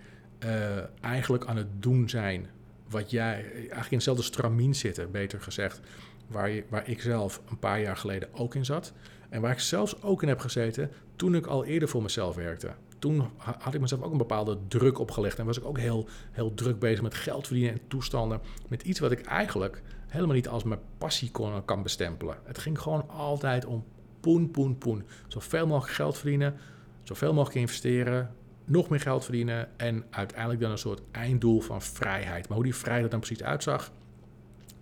uh, 0.44 0.78
eigenlijk 1.00 1.44
aan 1.44 1.56
het 1.56 1.82
doen 1.82 2.08
zijn 2.08 2.46
wat 2.88 3.10
jij, 3.10 3.42
eigenlijk 3.52 3.90
in 3.90 3.96
hetzelfde 3.96 4.22
stramien 4.22 4.74
zitten, 4.74 5.10
beter 5.10 5.40
gezegd, 5.40 5.80
waar, 6.26 6.50
je, 6.50 6.64
waar 6.68 6.88
ik 6.88 7.00
zelf 7.00 7.40
een 7.50 7.58
paar 7.58 7.80
jaar 7.80 7.96
geleden 7.96 8.34
ook 8.34 8.54
in 8.54 8.64
zat. 8.64 8.92
En 9.28 9.40
waar 9.40 9.52
ik 9.52 9.58
zelfs 9.58 10.02
ook 10.02 10.22
in 10.22 10.28
heb 10.28 10.38
gezeten 10.40 10.90
toen 11.16 11.34
ik 11.34 11.46
al 11.46 11.64
eerder 11.64 11.88
voor 11.88 12.02
mezelf 12.02 12.34
werkte 12.34 12.74
toen 13.02 13.30
had 13.36 13.74
ik 13.74 13.80
mezelf 13.80 14.02
ook 14.02 14.12
een 14.12 14.18
bepaalde 14.18 14.58
druk 14.68 14.98
opgelegd. 14.98 15.38
En 15.38 15.46
was 15.46 15.58
ik 15.58 15.64
ook 15.64 15.78
heel, 15.78 16.08
heel 16.30 16.54
druk 16.54 16.78
bezig 16.78 17.02
met 17.02 17.14
geld 17.14 17.46
verdienen 17.46 17.72
en 17.72 17.80
toestanden. 17.88 18.40
Met 18.68 18.82
iets 18.82 19.00
wat 19.00 19.10
ik 19.10 19.20
eigenlijk 19.20 19.82
helemaal 20.06 20.34
niet 20.34 20.48
als 20.48 20.62
mijn 20.62 20.80
passie 20.98 21.30
kon, 21.30 21.64
kan 21.64 21.82
bestempelen. 21.82 22.36
Het 22.44 22.58
ging 22.58 22.78
gewoon 22.78 23.08
altijd 23.08 23.64
om 23.64 23.84
poen, 24.20 24.50
poen, 24.50 24.78
poen. 24.78 25.04
Zoveel 25.28 25.66
mogelijk 25.66 25.94
geld 25.94 26.18
verdienen, 26.18 26.56
zoveel 27.02 27.32
mogelijk 27.32 27.60
investeren, 27.60 28.34
nog 28.64 28.88
meer 28.88 29.00
geld 29.00 29.24
verdienen. 29.24 29.78
En 29.78 30.04
uiteindelijk 30.10 30.60
dan 30.60 30.70
een 30.70 30.78
soort 30.78 31.02
einddoel 31.10 31.60
van 31.60 31.82
vrijheid. 31.82 32.48
Maar 32.48 32.56
hoe 32.56 32.66
die 32.66 32.74
vrijheid 32.74 33.10
dan 33.10 33.20
precies 33.20 33.42
uitzag, 33.42 33.92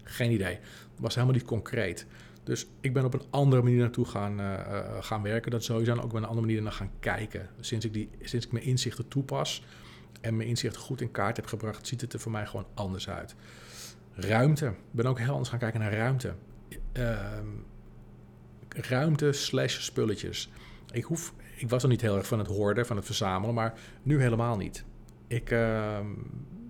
geen 0.03 0.31
idee. 0.31 0.55
Het 0.91 1.01
was 1.01 1.15
helemaal 1.15 1.37
niet 1.37 1.45
concreet. 1.45 2.07
Dus 2.43 2.67
ik 2.81 2.93
ben 2.93 3.05
op 3.05 3.15
een 3.15 3.23
andere 3.31 3.63
manier 3.63 3.79
naartoe 3.79 4.05
gaan, 4.05 4.41
uh, 4.41 4.59
gaan 5.01 5.23
werken. 5.23 5.51
Dat 5.51 5.65
sowieso 5.65 5.95
ook 5.95 6.03
op 6.03 6.13
een 6.13 6.25
andere 6.25 6.47
manier 6.47 6.63
naar 6.63 6.73
gaan 6.73 6.91
kijken. 7.01 7.49
Sinds 7.61 7.85
ik, 7.85 7.93
die, 7.93 8.11
sinds 8.21 8.47
ik 8.47 8.53
mijn 8.53 8.65
inzichten 8.65 9.09
toepas 9.09 9.65
en 10.21 10.37
mijn 10.37 10.49
inzichten 10.49 10.81
goed 10.81 11.01
in 11.01 11.11
kaart 11.11 11.37
heb 11.37 11.47
gebracht, 11.47 11.87
ziet 11.87 12.01
het 12.01 12.13
er 12.13 12.21
voor 12.21 12.33
mij 12.33 12.47
gewoon 12.47 12.67
anders 12.75 13.09
uit. 13.09 13.35
Ruimte. 14.15 14.67
Ik 14.67 14.73
ben 14.91 15.07
ook 15.07 15.19
heel 15.19 15.31
anders 15.31 15.49
gaan 15.49 15.59
kijken 15.59 15.81
naar 15.81 15.93
ruimte. 15.93 16.35
Uh, 16.93 17.39
ruimte 18.69 19.33
slash 19.33 19.81
spulletjes. 19.81 20.51
Ik, 20.93 21.05
hoef, 21.05 21.35
ik 21.57 21.69
was 21.69 21.83
nog 21.83 21.91
niet 21.91 22.01
heel 22.01 22.17
erg 22.17 22.27
van 22.27 22.39
het 22.39 22.49
hoorden, 22.49 22.87
van 22.87 22.97
het 22.97 23.05
verzamelen, 23.05 23.55
maar 23.55 23.75
nu 24.03 24.21
helemaal 24.21 24.57
niet. 24.57 24.85
Ik, 25.27 25.51
ehm, 25.51 26.07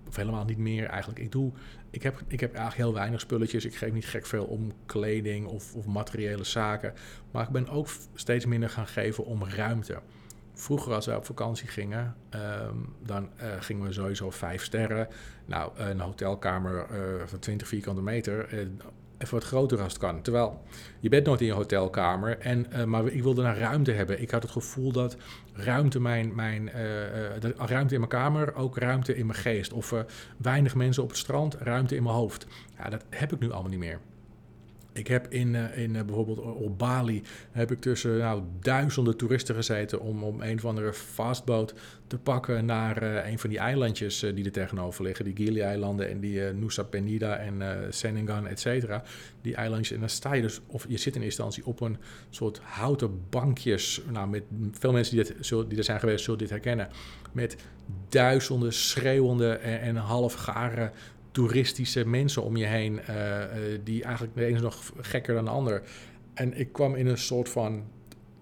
of 0.08 0.16
helemaal 0.16 0.44
niet 0.44 0.58
meer 0.58 0.86
eigenlijk. 0.86 1.20
Ik 1.20 1.32
doe 1.32 1.52
ik 1.90 2.02
heb, 2.02 2.22
ik 2.26 2.40
heb 2.40 2.54
eigenlijk 2.54 2.86
heel 2.86 2.98
weinig 2.98 3.20
spulletjes. 3.20 3.64
Ik 3.64 3.74
geef 3.74 3.92
niet 3.92 4.06
gek 4.06 4.26
veel 4.26 4.44
om 4.44 4.72
kleding 4.86 5.46
of, 5.46 5.74
of 5.74 5.86
materiële 5.86 6.44
zaken. 6.44 6.94
Maar 7.30 7.42
ik 7.42 7.50
ben 7.50 7.68
ook 7.68 7.88
steeds 8.14 8.46
minder 8.46 8.70
gaan 8.70 8.86
geven 8.86 9.24
om 9.24 9.44
ruimte. 9.44 10.00
Vroeger 10.54 10.92
als 10.92 11.06
wij 11.06 11.16
op 11.16 11.24
vakantie 11.24 11.68
gingen, 11.68 12.16
um, 12.34 12.94
dan 13.02 13.28
uh, 13.42 13.48
gingen 13.60 13.86
we 13.86 13.92
sowieso 13.92 14.30
vijf 14.30 14.64
sterren. 14.64 15.08
Nou, 15.46 15.78
een 15.78 16.00
hotelkamer 16.00 16.86
uh, 16.90 17.26
van 17.26 17.38
20 17.38 17.68
vierkante 17.68 18.02
meter, 18.02 18.54
uh, 18.54 18.68
even 19.22 19.34
wat 19.34 19.44
groter 19.44 19.80
als 19.80 19.98
kan. 19.98 20.22
Terwijl 20.22 20.62
je 21.00 21.08
bent 21.08 21.26
nooit 21.26 21.40
in 21.40 21.46
je 21.46 21.52
hotelkamer, 21.52 22.38
en, 22.38 22.66
uh, 22.72 22.84
maar 22.84 23.06
ik 23.06 23.22
wilde 23.22 23.42
naar 23.42 23.58
ruimte 23.58 23.92
hebben. 23.92 24.20
Ik 24.20 24.30
had 24.30 24.42
het 24.42 24.50
gevoel 24.50 24.92
dat 24.92 25.16
ruimte, 25.52 26.00
mijn, 26.00 26.34
mijn, 26.34 26.70
uh, 26.76 27.50
ruimte 27.56 27.94
in 27.94 28.00
mijn 28.00 28.12
kamer, 28.12 28.54
ook 28.54 28.78
ruimte 28.78 29.16
in 29.16 29.26
mijn 29.26 29.38
geest. 29.38 29.72
Of 29.72 29.94
weinig 30.36 30.74
mensen 30.74 31.02
op 31.02 31.08
het 31.08 31.18
strand, 31.18 31.54
ruimte 31.54 31.96
in 31.96 32.02
mijn 32.02 32.14
hoofd. 32.14 32.46
Ja, 32.78 32.88
dat 32.88 33.04
heb 33.10 33.32
ik 33.32 33.38
nu 33.38 33.50
allemaal 33.50 33.70
niet 33.70 33.78
meer. 33.78 33.98
Ik 34.92 35.06
heb 35.06 35.26
in, 35.28 35.54
uh, 35.54 35.78
in 35.78 35.94
uh, 35.94 36.02
bijvoorbeeld 36.02 36.38
op 36.38 36.78
Bali 36.78 37.22
heb 37.50 37.70
ik 37.70 37.80
tussen 37.80 38.18
nou, 38.18 38.42
duizenden 38.60 39.16
toeristen 39.16 39.54
gezeten 39.54 40.00
om, 40.00 40.24
om 40.24 40.40
een 40.42 40.56
of 40.56 40.64
andere 40.64 40.92
fastboot 40.92 41.74
te 42.06 42.18
pakken 42.18 42.64
naar 42.64 43.02
uh, 43.02 43.30
een 43.30 43.38
van 43.38 43.50
die 43.50 43.58
eilandjes 43.58 44.18
die 44.18 44.44
er 44.44 44.52
tegenover 44.52 45.04
liggen. 45.04 45.24
Die 45.24 45.36
Gili-eilanden 45.36 46.08
en 46.10 46.20
die 46.20 46.40
Nusa 46.40 46.82
Penida 46.82 47.36
en 47.36 47.62
Senegan, 47.90 48.46
et 48.46 48.60
cetera. 48.60 49.02
Die 49.42 49.54
eilandjes. 49.54 49.94
En 49.94 50.00
dan 50.00 50.08
sta 50.08 50.34
je 50.34 50.42
dus, 50.42 50.60
of 50.66 50.86
je 50.88 50.96
zit 50.96 51.16
in 51.16 51.22
instantie 51.22 51.66
op 51.66 51.80
een 51.80 51.96
soort 52.30 52.60
houten 52.62 53.20
bankjes. 53.28 54.02
Nou, 54.12 54.28
met 54.28 54.42
veel 54.72 54.92
mensen 54.92 55.16
die, 55.16 55.24
dit, 55.24 55.68
die 55.68 55.78
er 55.78 55.84
zijn 55.84 56.00
geweest 56.00 56.24
zullen 56.24 56.38
dit 56.38 56.50
herkennen. 56.50 56.88
Met 57.32 57.56
duizenden 58.08 58.72
schreeuwende 58.72 59.52
en, 59.52 59.80
en 59.80 59.96
half 59.96 60.34
garen 60.34 60.92
toeristische 61.30 62.06
mensen 62.06 62.42
om 62.42 62.56
je 62.56 62.66
heen, 62.66 63.00
uh, 63.10 63.16
uh, 63.16 63.78
die 63.84 64.02
eigenlijk 64.02 64.34
de 64.34 64.44
ene 64.44 64.60
nog 64.60 64.92
gekker 65.00 65.34
dan 65.34 65.44
de 65.44 65.50
ander. 65.50 65.82
En 66.34 66.58
ik 66.58 66.72
kwam 66.72 66.94
in 66.94 67.06
een 67.06 67.18
soort 67.18 67.48
van 67.48 67.84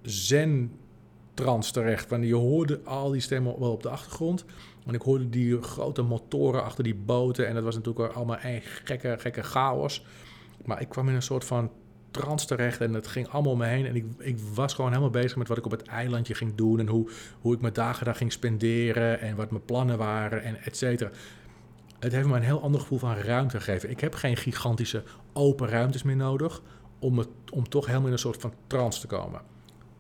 zen-trans 0.03 1.71
terecht. 1.71 2.09
Want 2.09 2.25
je 2.25 2.35
hoorde 2.35 2.81
al 2.85 3.11
die 3.11 3.21
stemmen 3.21 3.61
wel 3.61 3.73
op 3.73 3.83
de 3.83 3.89
achtergrond. 3.89 4.45
En 4.87 4.95
ik 4.95 5.03
hoorde 5.03 5.29
die 5.29 5.63
grote 5.63 6.03
motoren 6.03 6.65
achter 6.65 6.85
die 6.85 6.95
boten. 6.95 7.49
En 7.49 7.55
dat 7.55 7.65
was 7.65 7.75
natuurlijk 7.75 8.15
allemaal 8.15 8.39
een 8.43 8.63
gekke, 8.63 9.17
gekke 9.19 9.43
chaos. 9.43 10.05
Maar 10.65 10.81
ik 10.81 10.89
kwam 10.89 11.09
in 11.09 11.15
een 11.15 11.23
soort 11.23 11.45
van 11.45 11.71
trans 12.11 12.47
terecht 12.47 12.81
en 12.81 12.95
het 12.95 13.07
ging 13.07 13.29
allemaal 13.29 13.53
om 13.53 13.59
me 13.59 13.67
heen. 13.67 13.87
En 13.87 13.97
ik, 13.97 14.05
ik 14.19 14.39
was 14.55 14.75
gewoon 14.75 14.91
helemaal 14.91 15.11
bezig 15.11 15.37
met 15.37 15.49
wat 15.49 15.57
ik 15.57 15.65
op 15.65 15.71
het 15.71 15.83
eilandje 15.83 16.35
ging 16.35 16.55
doen. 16.55 16.79
En 16.79 16.89
hoe, 16.89 17.11
hoe 17.41 17.55
ik 17.55 17.61
mijn 17.61 17.73
dagen 17.73 18.05
daar 18.05 18.15
ging 18.15 18.33
spenderen. 18.33 19.21
En 19.21 19.37
wat 19.37 19.51
mijn 19.51 19.65
plannen 19.65 19.99
waren 19.99 20.43
en 20.43 20.57
et 20.63 20.77
cetera 20.77 21.11
het 21.99 22.13
heeft 22.13 22.29
me 22.29 22.37
een 22.37 22.43
heel 22.43 22.63
ander 22.63 22.81
gevoel 22.81 22.99
van 22.99 23.15
ruimte 23.15 23.57
gegeven. 23.61 23.91
Ik 23.91 24.01
heb 24.01 24.15
geen 24.15 24.37
gigantische 24.37 25.03
open 25.33 25.69
ruimtes 25.69 26.03
meer 26.03 26.17
nodig 26.17 26.63
om, 26.99 27.19
het, 27.19 27.29
om 27.53 27.69
toch 27.69 27.87
helemaal 27.87 28.07
in 28.07 28.13
een 28.13 28.19
soort 28.19 28.41
van 28.41 28.53
trance 28.67 29.01
te 29.01 29.07
komen. 29.07 29.41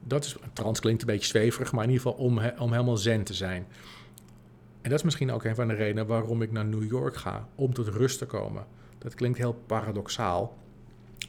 Dat 0.04 0.24
is, 0.24 0.36
trance 0.52 0.80
klinkt 0.80 1.00
een 1.00 1.06
beetje 1.06 1.26
zweverig, 1.26 1.72
maar 1.72 1.84
in 1.84 1.90
ieder 1.90 2.06
geval 2.06 2.24
om, 2.24 2.40
om 2.58 2.72
helemaal 2.72 2.96
zen 2.96 3.24
te 3.24 3.34
zijn. 3.34 3.66
En 4.80 4.90
dat 4.90 4.98
is 4.98 5.04
misschien 5.04 5.30
ook 5.30 5.44
een 5.44 5.54
van 5.54 5.68
de 5.68 5.74
redenen 5.74 6.06
waarom 6.06 6.42
ik 6.42 6.52
naar 6.52 6.64
New 6.64 6.90
York 6.90 7.16
ga, 7.16 7.48
om 7.54 7.74
tot 7.74 7.88
rust 7.88 8.18
te 8.18 8.26
komen. 8.26 8.66
Dat 8.98 9.14
klinkt 9.14 9.38
heel 9.38 9.62
paradoxaal, 9.66 10.56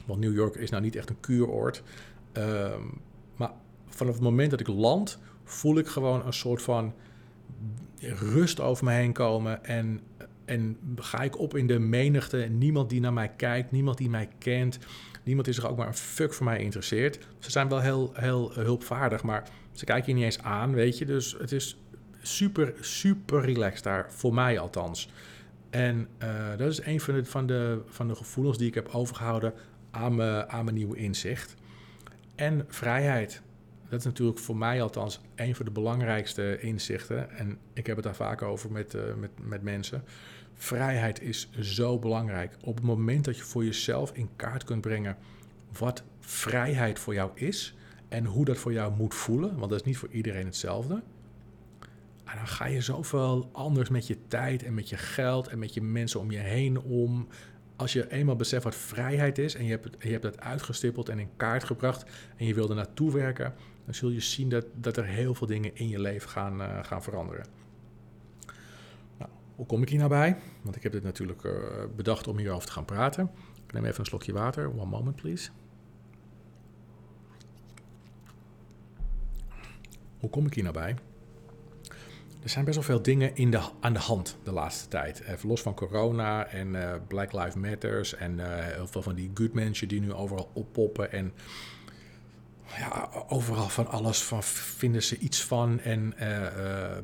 want 0.06 0.20
New 0.20 0.34
York 0.34 0.54
is 0.54 0.70
nou 0.70 0.82
niet 0.82 0.96
echt 0.96 1.10
een 1.10 1.20
kuuroord. 1.20 1.82
Um, 2.32 3.00
maar 3.36 3.50
vanaf 3.86 4.14
het 4.14 4.22
moment 4.22 4.50
dat 4.50 4.60
ik 4.60 4.68
land, 4.68 5.18
voel 5.44 5.78
ik 5.78 5.86
gewoon 5.86 6.26
een 6.26 6.32
soort 6.32 6.62
van 6.62 6.94
rust 8.00 8.60
over 8.60 8.84
me 8.84 8.92
heen 8.92 9.12
komen 9.12 9.64
en 9.64 10.00
en 10.50 10.76
ga 10.96 11.20
ik 11.22 11.38
op 11.38 11.56
in 11.56 11.66
de 11.66 11.78
menigte, 11.78 12.36
niemand 12.36 12.90
die 12.90 13.00
naar 13.00 13.12
mij 13.12 13.32
kijkt, 13.36 13.70
niemand 13.70 13.98
die 13.98 14.10
mij 14.10 14.28
kent, 14.38 14.78
niemand 15.22 15.46
die 15.46 15.54
zich 15.54 15.68
ook 15.68 15.76
maar 15.76 15.86
een 15.86 15.94
fuck 15.94 16.32
voor 16.32 16.44
mij 16.44 16.58
interesseert. 16.58 17.18
Ze 17.38 17.50
zijn 17.50 17.68
wel 17.68 17.80
heel, 17.80 18.12
heel 18.14 18.52
hulpvaardig, 18.54 19.22
maar 19.22 19.48
ze 19.72 19.84
kijken 19.84 20.08
je 20.08 20.14
niet 20.14 20.24
eens 20.24 20.42
aan, 20.42 20.74
weet 20.74 20.98
je. 20.98 21.04
Dus 21.04 21.36
het 21.38 21.52
is, 21.52 21.76
super, 22.22 22.72
super 22.80 23.44
relaxed 23.44 23.84
daar, 23.84 24.12
voor 24.12 24.34
mij 24.34 24.58
althans. 24.58 25.08
En 25.70 26.08
uh, 26.22 26.28
dat 26.56 26.70
is 26.70 26.84
een 26.84 27.00
van 27.00 27.14
de, 27.14 27.24
van, 27.24 27.46
de, 27.46 27.80
van 27.86 28.08
de 28.08 28.14
gevoelens 28.14 28.58
die 28.58 28.68
ik 28.68 28.74
heb 28.74 28.88
overgehouden 28.92 29.52
aan 29.90 30.14
mijn, 30.14 30.48
aan 30.48 30.64
mijn 30.64 30.76
nieuwe 30.76 30.96
inzicht. 30.96 31.54
En 32.34 32.64
vrijheid. 32.68 33.42
Dat 33.88 33.98
is 33.98 34.04
natuurlijk 34.04 34.38
voor 34.38 34.56
mij 34.56 34.82
althans 34.82 35.20
een 35.34 35.54
van 35.54 35.64
de 35.64 35.70
belangrijkste 35.70 36.60
inzichten. 36.60 37.30
En 37.30 37.58
ik 37.72 37.86
heb 37.86 37.96
het 37.96 38.04
daar 38.04 38.14
vaak 38.14 38.42
over 38.42 38.72
met, 38.72 38.94
uh, 38.94 39.02
met, 39.18 39.30
met 39.42 39.62
mensen. 39.62 40.04
Vrijheid 40.60 41.20
is 41.20 41.50
zo 41.60 41.98
belangrijk. 41.98 42.56
Op 42.60 42.74
het 42.74 42.84
moment 42.84 43.24
dat 43.24 43.36
je 43.36 43.42
voor 43.42 43.64
jezelf 43.64 44.12
in 44.12 44.28
kaart 44.36 44.64
kunt 44.64 44.80
brengen 44.80 45.16
wat 45.78 46.02
vrijheid 46.20 46.98
voor 46.98 47.14
jou 47.14 47.30
is 47.34 47.74
en 48.08 48.24
hoe 48.24 48.44
dat 48.44 48.58
voor 48.58 48.72
jou 48.72 48.92
moet 48.96 49.14
voelen, 49.14 49.58
want 49.58 49.70
dat 49.70 49.80
is 49.80 49.86
niet 49.86 49.96
voor 49.98 50.08
iedereen 50.10 50.44
hetzelfde. 50.44 51.02
En 52.24 52.36
dan 52.36 52.46
ga 52.46 52.66
je 52.66 52.80
zoveel 52.80 53.48
anders 53.52 53.88
met 53.88 54.06
je 54.06 54.16
tijd 54.28 54.62
en 54.62 54.74
met 54.74 54.88
je 54.88 54.96
geld 54.96 55.48
en 55.48 55.58
met 55.58 55.74
je 55.74 55.82
mensen 55.82 56.20
om 56.20 56.30
je 56.30 56.38
heen 56.38 56.80
om. 56.80 57.28
Als 57.76 57.92
je 57.92 58.10
eenmaal 58.10 58.36
beseft 58.36 58.64
wat 58.64 58.74
vrijheid 58.74 59.38
is 59.38 59.54
en 59.54 59.64
je 59.64 59.70
hebt, 59.70 59.88
je 59.98 60.10
hebt 60.10 60.22
dat 60.22 60.40
uitgestippeld 60.40 61.08
en 61.08 61.18
in 61.18 61.30
kaart 61.36 61.64
gebracht 61.64 62.04
en 62.36 62.46
je 62.46 62.54
wil 62.54 62.68
er 62.68 62.74
naartoe 62.74 63.12
werken, 63.12 63.54
dan 63.84 63.94
zul 63.94 64.10
je 64.10 64.20
zien 64.20 64.48
dat, 64.48 64.66
dat 64.74 64.96
er 64.96 65.04
heel 65.04 65.34
veel 65.34 65.46
dingen 65.46 65.74
in 65.74 65.88
je 65.88 66.00
leven 66.00 66.28
gaan, 66.28 66.60
uh, 66.60 66.84
gaan 66.84 67.02
veranderen. 67.02 67.59
Hoe 69.60 69.68
kom 69.68 69.82
ik 69.82 69.88
hier 69.88 69.98
nou 69.98 70.10
bij? 70.10 70.36
Want 70.62 70.76
ik 70.76 70.82
heb 70.82 70.92
dit 70.92 71.02
natuurlijk 71.02 71.42
uh, 71.42 71.52
bedacht 71.96 72.28
om 72.28 72.38
hierover 72.38 72.66
te 72.66 72.72
gaan 72.72 72.84
praten. 72.84 73.30
Ik 73.66 73.72
neem 73.72 73.84
even 73.84 74.00
een 74.00 74.06
slokje 74.06 74.32
water. 74.32 74.70
One 74.70 74.84
moment, 74.84 75.16
please. 75.16 75.50
Hoe 80.18 80.30
kom 80.30 80.46
ik 80.46 80.54
hier 80.54 80.62
nou 80.62 80.74
bij? 80.74 80.96
Er 82.42 82.48
zijn 82.48 82.64
best 82.64 82.76
wel 82.76 82.84
veel 82.84 83.02
dingen 83.02 83.36
in 83.36 83.50
de, 83.50 83.60
aan 83.80 83.92
de 83.92 83.98
hand 83.98 84.38
de 84.42 84.52
laatste 84.52 84.88
tijd. 84.88 85.20
Even 85.20 85.48
los 85.48 85.62
van 85.62 85.74
corona 85.74 86.46
en 86.46 86.74
uh, 86.74 86.94
Black 87.08 87.32
Lives 87.32 87.54
Matters 87.54 88.14
en 88.14 88.38
uh, 88.38 88.46
heel 88.48 88.86
veel 88.86 89.02
van 89.02 89.14
die 89.14 89.30
good 89.34 89.52
mensen 89.52 89.88
die 89.88 90.00
nu 90.00 90.12
overal 90.12 90.50
oppoppen. 90.52 91.12
En 91.12 91.32
ja, 92.66 93.10
overal 93.28 93.68
van 93.68 93.86
alles 93.86 94.22
van 94.22 94.42
vinden 94.42 95.02
ze 95.02 95.18
iets 95.18 95.44
van. 95.44 95.80
En 95.80 96.14
uh, 96.20 96.96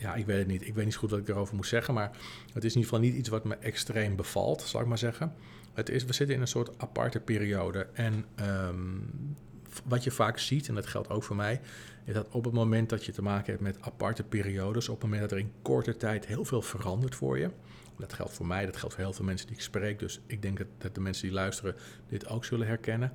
ja, 0.00 0.14
ik 0.14 0.26
weet 0.26 0.38
het 0.38 0.46
niet. 0.46 0.66
Ik 0.66 0.74
weet 0.74 0.84
niet 0.84 0.96
goed 0.96 1.10
wat 1.10 1.18
ik 1.18 1.28
erover 1.28 1.54
moet 1.54 1.66
zeggen. 1.66 1.94
Maar 1.94 2.10
het 2.52 2.64
is 2.64 2.74
in 2.74 2.80
ieder 2.80 2.82
geval 2.82 3.00
niet 3.00 3.14
iets 3.14 3.28
wat 3.28 3.44
me 3.44 3.54
extreem 3.54 4.16
bevalt, 4.16 4.62
zal 4.62 4.80
ik 4.80 4.86
maar 4.86 4.98
zeggen. 4.98 5.34
Het 5.72 5.88
is, 5.88 6.04
we 6.04 6.12
zitten 6.12 6.34
in 6.34 6.40
een 6.40 6.48
soort 6.48 6.78
aparte 6.78 7.20
periode. 7.20 7.86
En 7.92 8.24
um, 8.40 9.36
wat 9.84 10.04
je 10.04 10.10
vaak 10.10 10.38
ziet, 10.38 10.68
en 10.68 10.74
dat 10.74 10.86
geldt 10.86 11.10
ook 11.10 11.22
voor 11.22 11.36
mij, 11.36 11.60
is 12.04 12.14
dat 12.14 12.28
op 12.30 12.44
het 12.44 12.52
moment 12.52 12.88
dat 12.88 13.04
je 13.04 13.12
te 13.12 13.22
maken 13.22 13.50
hebt 13.50 13.62
met 13.62 13.80
aparte 13.80 14.22
periodes, 14.22 14.88
op 14.88 14.94
het 14.94 15.04
moment 15.04 15.20
dat 15.20 15.32
er 15.32 15.44
in 15.44 15.52
korte 15.62 15.96
tijd 15.96 16.26
heel 16.26 16.44
veel 16.44 16.62
verandert 16.62 17.14
voor 17.14 17.38
je, 17.38 17.50
dat 17.98 18.12
geldt 18.12 18.32
voor 18.32 18.46
mij, 18.46 18.66
dat 18.66 18.76
geldt 18.76 18.94
voor 18.94 19.04
heel 19.04 19.12
veel 19.12 19.24
mensen 19.24 19.46
die 19.46 19.56
ik 19.56 19.62
spreek, 19.62 19.98
dus 19.98 20.20
ik 20.26 20.42
denk 20.42 20.66
dat, 20.78 20.94
de 20.94 21.00
mensen 21.00 21.22
die 21.22 21.32
luisteren 21.32 21.74
dit 22.08 22.28
ook 22.28 22.44
zullen 22.44 22.66
herkennen. 22.66 23.12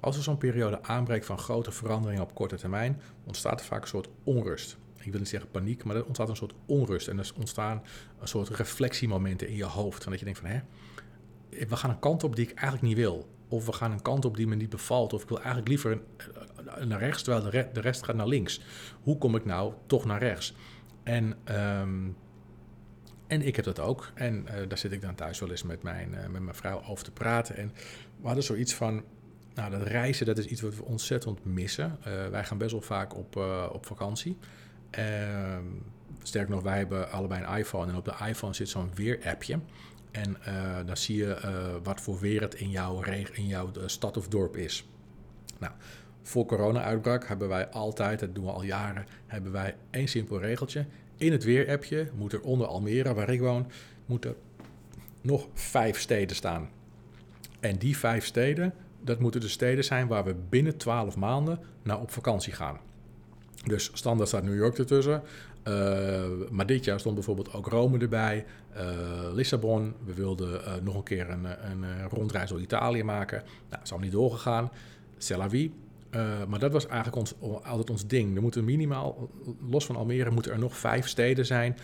Als 0.00 0.16
er 0.16 0.22
zo'n 0.22 0.38
periode 0.38 0.82
aanbreekt 0.82 1.26
van 1.26 1.38
grote 1.38 1.72
veranderingen 1.72 2.22
op 2.22 2.34
korte 2.34 2.56
termijn, 2.56 3.00
ontstaat 3.24 3.60
er 3.60 3.66
vaak 3.66 3.82
een 3.82 3.88
soort 3.88 4.08
onrust. 4.24 4.76
Ik 5.06 5.12
wil 5.12 5.20
niet 5.20 5.30
zeggen 5.30 5.50
paniek, 5.50 5.84
maar 5.84 5.96
er 5.96 6.04
ontstaat 6.04 6.28
een 6.28 6.36
soort 6.36 6.54
onrust 6.66 7.08
en 7.08 7.18
er 7.18 7.32
ontstaan 7.36 7.82
een 8.18 8.28
soort 8.28 8.48
reflectiemomenten 8.48 9.48
in 9.48 9.56
je 9.56 9.64
hoofd. 9.64 10.02
Van 10.02 10.10
dat 10.12 10.18
je 10.18 10.24
denkt 10.24 10.40
van, 10.40 10.50
hè, 10.50 10.60
we 11.68 11.76
gaan 11.76 11.90
een 11.90 11.98
kant 11.98 12.24
op 12.24 12.36
die 12.36 12.48
ik 12.48 12.54
eigenlijk 12.54 12.82
niet 12.82 12.96
wil. 12.96 13.28
Of 13.48 13.66
we 13.66 13.72
gaan 13.72 13.92
een 13.92 14.02
kant 14.02 14.24
op 14.24 14.36
die 14.36 14.46
me 14.46 14.54
niet 14.54 14.70
bevalt. 14.70 15.12
Of 15.12 15.22
ik 15.22 15.28
wil 15.28 15.36
eigenlijk 15.36 15.68
liever 15.68 16.00
naar 16.84 16.98
rechts, 16.98 17.22
terwijl 17.22 17.70
de, 17.72 17.80
rest 17.80 18.04
gaat 18.04 18.16
naar 18.16 18.26
links. 18.26 18.60
Hoe 19.02 19.18
kom 19.18 19.36
ik 19.36 19.44
nou 19.44 19.72
toch 19.86 20.04
naar 20.04 20.18
rechts? 20.18 20.54
En, 21.02 21.36
um, 21.80 22.16
en 23.26 23.42
ik 23.42 23.56
heb 23.56 23.64
dat 23.64 23.80
ook. 23.80 24.10
En 24.14 24.46
uh, 24.46 24.68
daar 24.68 24.78
zit 24.78 24.92
ik 24.92 25.00
dan 25.00 25.14
thuis 25.14 25.38
wel 25.38 25.50
eens 25.50 25.62
met 25.62 25.82
mijn, 25.82 26.12
uh, 26.12 26.26
met 26.26 26.42
mijn 26.42 26.56
vrouw 26.56 26.82
over 26.84 27.04
te 27.04 27.10
praten. 27.12 27.56
En 27.56 27.72
we 28.20 28.26
hadden 28.26 28.44
zoiets 28.44 28.74
van. 28.74 29.04
Nou, 29.54 29.70
dat 29.70 29.82
reizen, 29.82 30.26
dat 30.26 30.38
is 30.38 30.46
iets 30.46 30.60
wat 30.60 30.76
we 30.76 30.84
ontzettend 30.84 31.44
missen. 31.44 31.98
Uh, 32.06 32.28
wij 32.28 32.44
gaan 32.44 32.58
best 32.58 32.72
wel 32.72 32.80
vaak 32.80 33.16
op, 33.16 33.36
op 33.72 33.86
vakantie. 33.86 34.38
Ehm, 34.96 35.64
sterker 36.22 36.50
nog, 36.50 36.62
wij 36.62 36.78
hebben 36.78 37.10
allebei 37.10 37.44
een 37.44 37.58
iPhone. 37.58 37.90
En 37.90 37.96
op 37.96 38.04
de 38.04 38.14
iPhone 38.28 38.54
zit 38.54 38.68
zo'n 38.68 38.90
weer-appje. 38.94 39.58
En 40.10 40.36
uh, 40.48 40.76
dan 40.86 40.96
zie 40.96 41.16
je 41.16 41.40
uh, 41.44 41.74
wat 41.82 42.00
voor 42.00 42.18
weer 42.18 42.40
het 42.40 42.54
in 42.54 42.70
jouw, 42.70 43.02
in 43.32 43.46
jouw 43.46 43.70
uh, 43.76 43.82
stad 43.86 44.16
of 44.16 44.28
dorp 44.28 44.56
is. 44.56 44.88
Nou, 45.58 45.72
voor 46.22 46.46
corona-uitbraak 46.46 47.26
hebben 47.28 47.48
wij 47.48 47.68
altijd, 47.68 48.20
dat 48.20 48.34
doen 48.34 48.44
we 48.44 48.50
al 48.50 48.62
jaren, 48.62 49.06
hebben 49.26 49.52
wij 49.52 49.76
één 49.90 50.08
simpel 50.08 50.40
regeltje. 50.40 50.86
In 51.16 51.32
het 51.32 51.44
weerappje 51.44 52.10
moet 52.14 52.32
er 52.32 52.40
onder 52.40 52.66
Almere, 52.66 53.14
waar 53.14 53.30
ik 53.30 53.40
woon, 53.40 53.70
moeten 54.06 54.34
nog 55.20 55.48
vijf 55.54 56.00
steden 56.00 56.36
staan. 56.36 56.68
En 57.60 57.76
die 57.76 57.96
vijf 57.96 58.24
steden, 58.24 58.74
dat 59.00 59.20
moeten 59.20 59.40
de 59.40 59.48
steden 59.48 59.84
zijn 59.84 60.06
waar 60.06 60.24
we 60.24 60.34
binnen 60.48 60.76
12 60.76 61.16
maanden 61.16 61.60
naar 61.82 62.00
op 62.00 62.10
vakantie 62.10 62.52
gaan. 62.52 62.78
Dus 63.66 63.90
standaard 63.92 64.28
staat 64.28 64.42
New 64.42 64.56
York 64.56 64.78
ertussen. 64.78 65.22
Uh, 65.68 66.24
maar 66.50 66.66
dit 66.66 66.84
jaar 66.84 67.00
stond 67.00 67.14
bijvoorbeeld 67.14 67.52
ook 67.52 67.68
Rome 67.68 67.98
erbij, 67.98 68.44
uh, 68.76 68.82
Lissabon. 69.32 69.94
We 70.04 70.14
wilden 70.14 70.60
uh, 70.60 70.72
nog 70.82 70.94
een 70.96 71.02
keer 71.02 71.30
een, 71.30 71.44
een 71.44 72.08
rondreis 72.08 72.50
door 72.50 72.60
Italië 72.60 73.02
maken. 73.02 73.38
Nou, 73.38 73.50
dat 73.68 73.80
is 73.82 73.90
allemaal 73.90 74.08
niet 74.08 74.18
doorgegaan. 74.18 74.70
C'est 75.18 75.70
maar 76.48 76.58
dat 76.58 76.72
was 76.72 76.86
eigenlijk 76.86 77.16
ons, 77.16 77.34
altijd 77.62 77.90
ons 77.90 78.06
ding. 78.06 78.36
Er 78.36 78.42
moeten 78.42 78.64
minimaal, 78.64 79.30
los 79.68 79.86
van 79.86 79.96
Almere, 79.96 80.30
moeten 80.30 80.52
er 80.52 80.58
nog 80.58 80.76
vijf 80.76 81.08
steden 81.08 81.46
zijn. 81.46 81.76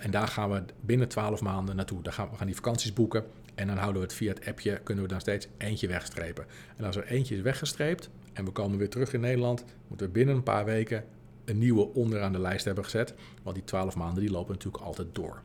en 0.00 0.10
daar 0.10 0.28
gaan 0.28 0.50
we 0.50 0.62
binnen 0.80 1.08
twaalf 1.08 1.40
maanden 1.40 1.76
naartoe. 1.76 2.02
Daar 2.02 2.12
gaan, 2.12 2.28
we 2.30 2.36
gaan 2.36 2.46
die 2.46 2.54
vakanties 2.54 2.92
boeken. 2.92 3.24
En 3.54 3.66
dan 3.66 3.76
houden 3.76 4.00
we 4.00 4.06
het 4.06 4.16
via 4.16 4.32
het 4.32 4.46
appje, 4.46 4.80
kunnen 4.82 5.04
we 5.04 5.10
dan 5.10 5.20
steeds 5.20 5.48
eentje 5.58 5.88
wegstrepen. 5.88 6.46
En 6.76 6.84
als 6.84 6.96
er 6.96 7.06
eentje 7.06 7.36
is 7.36 7.42
weggestreept 7.42 8.10
en 8.36 8.44
we 8.44 8.50
komen 8.50 8.78
weer 8.78 8.88
terug 8.88 9.12
in 9.12 9.20
Nederland, 9.20 9.64
moeten 9.88 10.06
we 10.06 10.12
binnen 10.12 10.34
een 10.34 10.42
paar 10.42 10.64
weken 10.64 11.04
een 11.44 11.58
nieuwe 11.58 11.94
onderaan 11.94 12.32
de 12.32 12.38
lijst 12.38 12.64
hebben 12.64 12.84
gezet. 12.84 13.14
Want 13.42 13.56
die 13.56 13.64
twaalf 13.64 13.96
maanden 13.96 14.22
die 14.22 14.30
lopen 14.30 14.52
natuurlijk 14.52 14.84
altijd 14.84 15.08
door. 15.12 15.42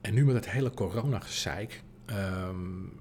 En 0.00 0.14
nu 0.14 0.24
met 0.24 0.34
het 0.34 0.50
hele 0.50 0.70
corona-gezeik 0.70 1.82
um, 2.10 3.00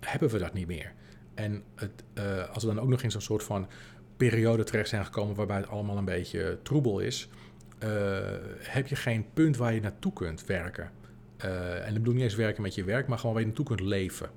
hebben 0.00 0.28
we 0.28 0.38
dat 0.38 0.52
niet 0.52 0.66
meer. 0.66 0.92
En 1.34 1.62
het, 1.74 2.04
uh, 2.14 2.48
als 2.48 2.64
we 2.64 2.74
dan 2.74 2.80
ook 2.80 2.88
nog 2.88 3.02
in 3.02 3.10
zo'n 3.10 3.20
soort 3.20 3.42
van 3.42 3.68
periode 4.16 4.64
terecht 4.64 4.88
zijn 4.88 5.04
gekomen 5.04 5.34
waarbij 5.34 5.56
het 5.56 5.68
allemaal 5.68 5.96
een 5.96 6.04
beetje 6.04 6.58
troebel 6.62 6.98
is, 6.98 7.28
uh, 7.84 7.88
heb 8.58 8.86
je 8.86 8.96
geen 8.96 9.26
punt 9.32 9.56
waar 9.56 9.74
je 9.74 9.80
naartoe 9.80 10.12
kunt 10.12 10.46
werken. 10.46 10.90
Uh, 11.44 11.78
en 11.78 11.84
dat 11.84 11.94
bedoel 11.94 12.14
niet 12.14 12.22
eens 12.22 12.34
werken 12.34 12.62
met 12.62 12.74
je 12.74 12.84
werk, 12.84 13.06
maar 13.06 13.18
gewoon 13.18 13.32
waar 13.32 13.42
je 13.42 13.48
naartoe 13.48 13.66
kunt 13.66 13.80
leven. 13.80 14.30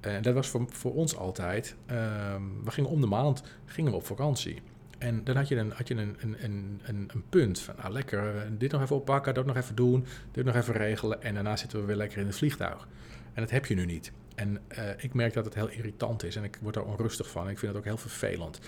En 0.00 0.22
dat 0.22 0.34
was 0.34 0.48
voor, 0.48 0.64
voor 0.68 0.94
ons 0.94 1.16
altijd. 1.16 1.76
Ehm, 1.86 2.42
we 2.64 2.70
gingen 2.70 2.90
om 2.90 3.00
de 3.00 3.06
maand 3.06 3.42
gingen 3.64 3.90
we 3.90 3.96
op 3.96 4.06
vakantie. 4.06 4.62
En 4.98 5.24
dan 5.24 5.36
had 5.36 5.48
je 5.48 5.56
een, 5.56 5.70
had 5.70 5.88
je 5.88 5.94
een, 5.94 6.16
een, 6.20 6.36
een, 6.42 7.08
een, 7.12 7.22
punt 7.28 7.60
van, 7.60 7.74
nou 7.78 7.92
lekker, 7.92 8.36
eh, 8.36 8.42
dit 8.58 8.72
nog 8.72 8.82
even 8.82 8.96
oppakken, 8.96 9.34
dat 9.34 9.46
nog 9.46 9.56
even 9.56 9.74
doen, 9.74 10.06
dit 10.32 10.44
nog 10.44 10.54
even 10.54 10.74
regelen. 10.74 11.22
En 11.22 11.34
daarna 11.34 11.56
zitten 11.56 11.80
we 11.80 11.86
weer 11.86 11.96
lekker 11.96 12.18
in 12.18 12.26
het 12.26 12.36
vliegtuig. 12.36 12.88
En 13.32 13.42
dat 13.42 13.50
heb 13.50 13.66
je 13.66 13.74
nu 13.74 13.84
niet. 13.86 14.12
En 14.34 14.60
uh, 14.78 14.78
ik 14.96 15.14
merk 15.14 15.32
dat 15.32 15.44
het 15.44 15.54
heel 15.54 15.68
irritant 15.68 16.24
is 16.24 16.36
en 16.36 16.44
ik 16.44 16.58
word 16.62 16.76
er 16.76 16.84
onrustig 16.84 17.30
van. 17.30 17.48
Ik 17.48 17.58
vind 17.58 17.72
het 17.72 17.80
ook 17.80 17.86
heel 17.86 17.96
vervelend. 17.96 18.60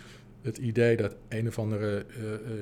Het 0.43 0.59
idee 0.59 0.97
dat 0.97 1.15
een 1.29 1.49
of 1.49 1.59
andere 1.59 2.07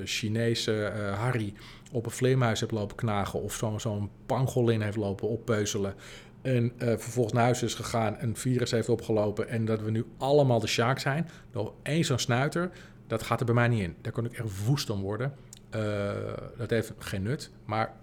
Chinese 0.03 0.91
Harry 1.15 1.53
op 1.91 2.05
een 2.05 2.11
vleermuis 2.11 2.59
heeft 2.59 2.71
lopen 2.71 2.95
knagen 2.95 3.41
of 3.41 3.53
zo'n 3.53 3.79
zo 3.79 4.09
pangolin 4.25 4.81
heeft 4.81 4.97
lopen 4.97 5.27
oppeuzelen. 5.27 5.95
En 6.41 6.71
vervolgens 6.77 7.33
naar 7.33 7.43
huis 7.43 7.63
is 7.63 7.73
gegaan, 7.73 8.15
een 8.19 8.35
virus 8.35 8.71
heeft 8.71 8.89
opgelopen 8.89 9.47
en 9.47 9.65
dat 9.65 9.81
we 9.81 9.91
nu 9.91 10.05
allemaal 10.17 10.59
de 10.59 10.67
sjaak 10.67 10.99
zijn. 10.99 11.29
Door 11.51 11.73
één 11.83 12.05
zo'n 12.05 12.19
snuiter, 12.19 12.71
dat 13.07 13.23
gaat 13.23 13.39
er 13.39 13.45
bij 13.45 13.55
mij 13.55 13.67
niet 13.67 13.81
in. 13.81 13.95
Daar 14.01 14.11
kon 14.11 14.25
ik 14.25 14.33
echt 14.33 14.65
woest 14.65 14.89
om 14.89 15.01
worden. 15.01 15.33
Uh, 15.75 16.11
dat 16.57 16.69
heeft 16.69 16.93
geen 16.97 17.23
nut, 17.23 17.51
maar 17.65 17.93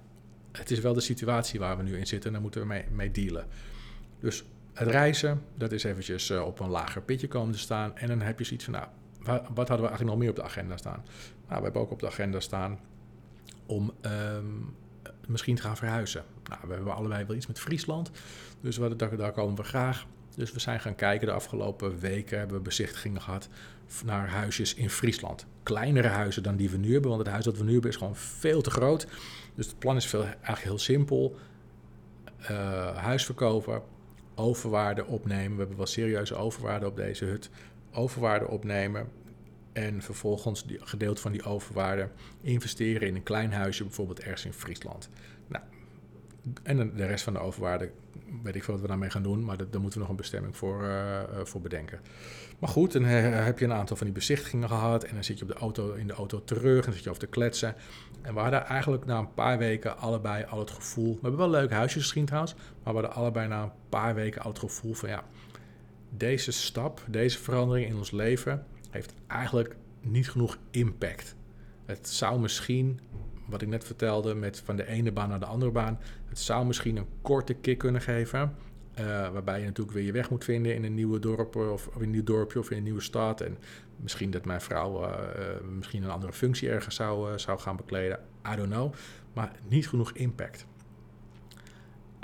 het 0.53 0.71
is 0.71 0.81
wel 0.81 0.95
de 0.95 1.01
situatie 1.01 1.61
waar 1.61 1.77
we 1.77 1.83
nu 1.83 1.99
in 1.99 2.07
zitten 2.07 2.27
en 2.27 2.33
daar 2.33 2.43
moeten 2.43 2.61
we 2.61 2.67
mee, 2.67 2.85
mee 2.91 3.11
dealen. 3.11 3.47
Dus 4.21 4.45
het 4.73 4.89
reizen, 4.89 5.43
dat 5.55 5.73
is 5.73 5.85
eventjes 5.85 6.31
uh, 6.31 6.47
op 6.47 6.61
een 6.61 6.69
lager 6.69 7.03
pitje 7.03 7.29
komen 7.29 7.53
te 7.53 7.59
staan. 7.59 7.97
En 7.97 8.09
dan 8.09 8.21
heb 8.21 8.39
je 8.39 8.45
zoiets 8.45 8.65
van, 8.65 8.75
nou, 8.75 8.87
wat, 9.27 9.69
hadden 9.69 9.87
we 9.87 9.89
eigenlijk 9.89 10.05
nog 10.05 10.19
meer 10.19 10.31
op 10.31 10.37
de 10.37 10.43
agenda 10.43 10.77
staan? 10.77 11.05
Nou, 11.49 11.59
we 11.59 11.65
hebben 11.65 11.83
ook 11.83 11.91
op 11.91 12.01
de 12.01 12.07
agenda 12.07 12.41
staan 12.41 12.79
om 13.67 13.93
um, 14.03 14.75
misschien 15.27 15.59
gaan 15.59 15.77
verhuizen. 15.77 16.25
Nou, 16.49 16.61
we 16.67 16.75
hebben 16.75 16.95
allebei 16.95 17.25
wel 17.25 17.37
iets 17.37 17.47
met 17.47 17.61
Friesland, 17.61 18.11
dus 18.61 18.77
daar, 18.97 19.17
daar 19.17 19.33
komen 19.33 19.57
we 19.57 19.63
graag. 19.63 20.07
Dus 20.37 20.53
we 20.53 20.61
zijn 20.61 20.81
gaan 20.81 20.95
kijken 20.95 21.27
de 21.27 21.33
afgelopen 21.33 21.99
weken, 21.99 22.39
hebben 22.39 22.57
we 22.57 22.63
bezichtigingen 22.63 23.23
gehad 23.23 23.49
naar 24.05 24.29
huisjes 24.29 24.75
in 24.75 24.91
Friesland. 24.91 25.47
Kleinere 25.63 26.09
huizen 26.09 26.43
dan 26.43 26.57
die 26.57 26.71
we 26.71 26.77
nu 26.77 26.93
hebben, 26.93 27.11
want 27.11 27.23
het 27.23 27.33
huis 27.33 27.45
dat 27.45 27.59
we 27.59 27.65
nu 27.65 27.73
hebben 27.73 27.91
is 27.91 27.97
gewoon 27.97 28.17
veel 28.17 28.63
te 28.63 28.71
groot. 28.71 29.07
Dus 29.55 29.67
het 29.67 29.79
plan 29.79 29.97
is 29.97 30.07
veel, 30.07 30.23
eigenlijk 30.23 30.63
heel 30.63 30.79
simpel. 30.79 31.37
Uh, 32.51 32.97
huis 32.97 33.25
verkopen, 33.25 33.83
overwaarde 34.35 35.07
opnemen. 35.07 35.53
We 35.53 35.59
hebben 35.59 35.77
wel 35.77 35.87
serieuze 35.87 36.35
overwaarde 36.35 36.87
op 36.87 36.97
deze 36.97 37.25
hut. 37.25 37.51
Overwaarde 37.93 38.49
opnemen. 38.49 39.09
En 39.77 40.03
vervolgens 40.03 40.67
die, 40.67 40.79
gedeelte 40.81 41.21
van 41.21 41.33
die 41.33 41.43
overwaarde 41.43 42.09
investeren 42.41 43.09
in 43.09 43.15
een 43.15 43.23
klein 43.23 43.53
huisje, 43.53 43.85
bijvoorbeeld 43.85 44.21
ergens 44.21 44.45
in 44.45 44.53
Friesland. 44.53 45.09
Nou, 45.47 45.65
en 46.63 46.97
de 46.97 47.07
rest 47.07 47.25
van 47.25 47.33
de 47.33 47.39
overwaarde, 47.39 47.91
weet 48.43 48.55
ik 48.55 48.65
veel 48.65 48.73
wat 48.73 48.83
we 48.83 48.89
daarmee 48.89 49.11
gaan 49.11 49.23
doen, 49.23 49.45
maar 49.45 49.57
daar 49.57 49.81
moeten 49.81 49.93
we 49.93 49.99
nog 49.99 50.09
een 50.09 50.17
bestemming 50.17 50.57
voor, 50.57 50.83
uh, 50.83 51.21
voor 51.43 51.61
bedenken. 51.61 52.01
Maar 52.59 52.69
goed, 52.69 52.93
dan 52.93 53.05
heb 53.05 53.59
je 53.59 53.65
een 53.65 53.73
aantal 53.73 53.97
van 53.97 54.07
die 54.07 54.15
bezichtigingen 54.15 54.69
gehad 54.69 55.05
en 55.05 55.15
dan 55.15 55.25
zit 55.25 55.39
je 55.39 55.45
op 55.45 55.51
de 55.51 55.59
auto, 55.59 55.93
in 55.93 56.07
de 56.07 56.13
auto 56.13 56.45
terug 56.45 56.87
en 56.87 56.93
zit 56.93 57.03
je 57.03 57.09
over 57.09 57.23
te 57.23 57.29
kletsen. 57.29 57.75
En 58.23 58.35
we 58.35 58.41
hadden 58.41 58.65
eigenlijk 58.65 59.05
na 59.05 59.19
een 59.19 59.35
paar 59.35 59.59
weken 59.59 59.99
allebei 59.99 60.45
al 60.45 60.59
het 60.59 60.71
gevoel, 60.71 61.15
we 61.15 61.21
hebben 61.21 61.41
wel 61.41 61.51
leuke 61.51 61.75
huisjes 61.75 62.01
misschien 62.01 62.25
trouwens, 62.25 62.55
maar 62.55 62.95
we 62.95 63.01
hadden 63.01 63.13
allebei 63.13 63.49
na 63.49 63.63
een 63.63 63.73
paar 63.89 64.15
weken 64.15 64.43
al 64.43 64.51
het 64.51 64.59
gevoel 64.59 64.95
van 64.95 65.09
ja, 65.09 65.25
deze 66.11 66.53
stap, 66.53 67.03
deze 67.09 67.39
verandering 67.39 67.89
in 67.89 67.97
ons 67.97 68.11
leven 68.11 68.67
heeft 68.97 69.15
eigenlijk 69.27 69.77
niet 70.01 70.31
genoeg 70.31 70.59
impact. 70.71 71.35
Het 71.85 72.09
zou 72.09 72.41
misschien, 72.41 73.01
wat 73.47 73.63
ik 73.63 73.69
net 73.69 73.85
vertelde, 73.85 74.35
met 74.35 74.61
van 74.61 74.77
de 74.77 74.87
ene 74.87 75.13
baan 75.13 75.29
naar 75.29 75.41
de 75.41 75.47
andere 75.47 75.71
baan, 75.71 75.99
het 76.29 76.39
zou 76.39 76.67
misschien 76.67 76.97
een 76.97 77.09
korte 77.23 77.55
kick 77.55 77.79
kunnen 77.79 78.01
geven. 78.01 78.55
Uh, 79.01 79.05
waarbij 79.05 79.61
je 79.61 79.67
natuurlijk 79.67 79.97
weer 79.97 80.07
je 80.07 80.13
weg 80.13 80.31
moet 80.31 80.45
vinden 80.45 80.75
in 80.75 80.85
een 80.85 80.95
nieuwe 80.95 81.19
dorp 81.19 81.57
of, 81.57 81.87
of, 81.87 81.97
in 81.97 82.03
een 82.03 82.11
nieuw 82.11 82.25
dorpje 82.25 82.59
of 82.59 82.71
in 82.71 82.77
een 82.77 82.83
nieuwe 82.83 83.01
stad. 83.01 83.41
En 83.41 83.59
misschien 83.97 84.31
dat 84.31 84.45
mijn 84.45 84.61
vrouw 84.61 85.05
uh, 85.05 85.15
misschien 85.75 86.03
een 86.03 86.11
andere 86.11 86.33
functie 86.33 86.71
ergens 86.71 86.95
zou, 86.95 87.39
zou 87.39 87.59
gaan 87.59 87.77
bekleden. 87.77 88.19
I 88.53 88.57
don't 88.57 88.71
know. 88.71 88.95
Maar 89.33 89.53
niet 89.69 89.89
genoeg 89.89 90.13
impact. 90.13 90.67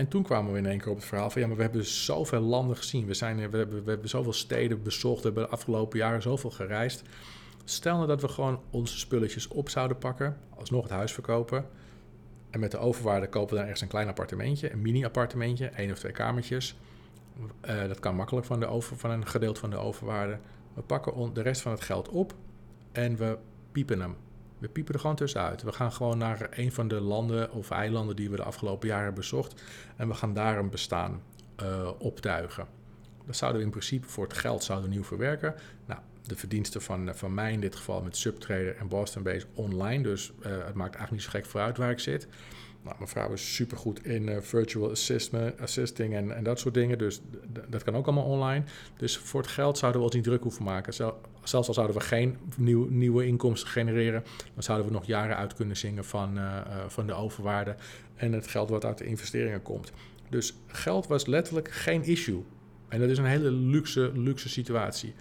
En 0.02 0.08
toen 0.08 0.22
kwamen 0.22 0.52
we 0.52 0.58
in 0.58 0.66
één 0.66 0.78
keer 0.78 0.90
op 0.90 0.96
het 0.96 1.04
verhaal 1.04 1.30
van 1.30 1.40
ja, 1.40 1.46
maar 1.46 1.56
we 1.56 1.62
hebben 1.62 1.84
zoveel 1.84 2.40
landen 2.40 2.76
gezien. 2.76 3.06
We, 3.06 3.14
zijn, 3.14 3.36
we, 3.36 3.42
hebben, 3.42 3.84
we 3.84 3.90
hebben 3.90 4.08
zoveel 4.08 4.32
steden 4.32 4.82
bezocht. 4.82 5.18
We 5.18 5.24
hebben 5.24 5.42
de 5.42 5.48
afgelopen 5.48 5.98
jaren 5.98 6.22
zoveel 6.22 6.50
gereisd. 6.50 7.02
Stel 7.64 7.94
nou 7.96 8.06
dat 8.06 8.20
we 8.20 8.28
gewoon 8.28 8.60
onze 8.70 8.98
spulletjes 8.98 9.48
op 9.48 9.68
zouden 9.68 9.98
pakken, 9.98 10.36
alsnog 10.58 10.82
het 10.82 10.92
huis 10.92 11.12
verkopen. 11.12 11.66
En 12.50 12.60
met 12.60 12.70
de 12.70 12.78
overwaarde 12.78 13.28
kopen 13.28 13.48
we 13.48 13.54
dan 13.54 13.62
ergens 13.62 13.80
een 13.80 13.88
klein 13.88 14.08
appartementje, 14.08 14.72
een 14.72 14.82
mini-appartementje, 14.82 15.66
één 15.66 15.90
of 15.90 15.98
twee 15.98 16.12
kamertjes. 16.12 16.76
Uh, 17.66 17.86
dat 17.86 18.00
kan 18.00 18.14
makkelijk 18.14 18.46
van, 18.46 18.60
de 18.60 18.66
over, 18.66 18.96
van 18.96 19.10
een 19.10 19.26
gedeelte 19.26 19.60
van 19.60 19.70
de 19.70 19.76
overwaarde. 19.76 20.38
We 20.74 20.82
pakken 20.82 21.34
de 21.34 21.42
rest 21.42 21.60
van 21.60 21.72
het 21.72 21.80
geld 21.80 22.08
op 22.08 22.34
en 22.92 23.16
we 23.16 23.38
piepen 23.72 24.00
hem. 24.00 24.16
We 24.62 24.68
piepen 24.68 24.94
er 24.94 25.00
gewoon 25.00 25.16
tussenuit. 25.16 25.62
We 25.62 25.72
gaan 25.72 25.92
gewoon 25.92 26.18
naar 26.18 26.48
een 26.50 26.72
van 26.72 26.88
de 26.88 27.00
landen 27.00 27.52
of 27.52 27.70
eilanden 27.70 28.16
die 28.16 28.30
we 28.30 28.36
de 28.36 28.42
afgelopen 28.42 28.88
jaren 28.88 29.04
hebben 29.04 29.20
bezocht. 29.20 29.62
En 29.96 30.08
we 30.08 30.14
gaan 30.14 30.34
daar 30.34 30.58
een 30.58 30.70
bestaan 30.70 31.22
uh, 31.62 31.90
optuigen. 31.98 32.66
Dat 33.26 33.36
zouden 33.36 33.60
we 33.60 33.66
in 33.66 33.72
principe 33.72 34.08
voor 34.08 34.24
het 34.24 34.38
geld 34.38 34.64
zouden 34.64 34.90
nieuw 34.90 35.04
verwerken. 35.04 35.54
Nou, 35.86 36.00
de 36.22 36.36
verdiensten 36.36 36.82
van, 36.82 37.10
van 37.14 37.34
mij 37.34 37.52
in 37.52 37.60
dit 37.60 37.76
geval 37.76 38.02
met 38.02 38.16
Subtrader 38.16 38.76
en 38.76 38.88
Boston 38.88 39.22
Base 39.22 39.46
online. 39.54 40.02
Dus 40.02 40.32
uh, 40.38 40.44
het 40.44 40.74
maakt 40.74 40.94
eigenlijk 40.94 41.10
niet 41.10 41.22
zo 41.22 41.30
gek 41.30 41.46
vooruit 41.46 41.76
waar 41.76 41.90
ik 41.90 42.00
zit. 42.00 42.28
Nou, 42.82 42.96
mijn 42.96 43.08
vrouw 43.08 43.32
is 43.32 43.54
supergoed 43.54 44.04
in 44.04 44.28
uh, 44.28 44.36
virtual 44.40 44.90
assisting 45.60 46.14
en, 46.14 46.36
en 46.36 46.44
dat 46.44 46.58
soort 46.58 46.74
dingen. 46.74 46.98
Dus 46.98 47.20
dat 47.68 47.82
kan 47.82 47.96
ook 47.96 48.06
allemaal 48.06 48.24
online. 48.24 48.64
Dus 48.96 49.16
voor 49.16 49.40
het 49.40 49.50
geld 49.50 49.78
zouden 49.78 50.00
we 50.00 50.06
ons 50.06 50.16
niet 50.16 50.24
druk 50.24 50.42
hoeven 50.42 50.64
maken. 50.64 50.92
zelfs 51.42 51.68
al 51.68 51.74
zouden 51.74 51.96
we 51.96 52.02
geen 52.02 52.36
nieuw, 52.56 52.86
nieuwe 52.88 53.26
inkomsten 53.26 53.68
genereren, 53.68 54.24
dan 54.54 54.62
zouden 54.62 54.86
we 54.86 54.92
nog 54.92 55.04
jaren 55.04 55.36
uit 55.36 55.54
kunnen 55.54 55.76
zingen 55.76 56.04
van, 56.04 56.38
uh, 56.38 56.60
van 56.86 57.06
de 57.06 57.12
overwaarde 57.14 57.74
en 58.14 58.32
het 58.32 58.46
geld 58.46 58.70
wat 58.70 58.84
uit 58.84 58.98
de 58.98 59.04
investeringen 59.04 59.62
komt. 59.62 59.92
Dus 60.28 60.54
geld 60.66 61.06
was 61.06 61.26
letterlijk 61.26 61.70
geen 61.70 62.04
issue. 62.04 62.42
En 62.88 63.00
dat 63.00 63.08
is 63.08 63.18
een 63.18 63.24
hele 63.24 63.50
luxe, 63.50 64.10
luxe 64.14 64.48
situatie. 64.48 65.14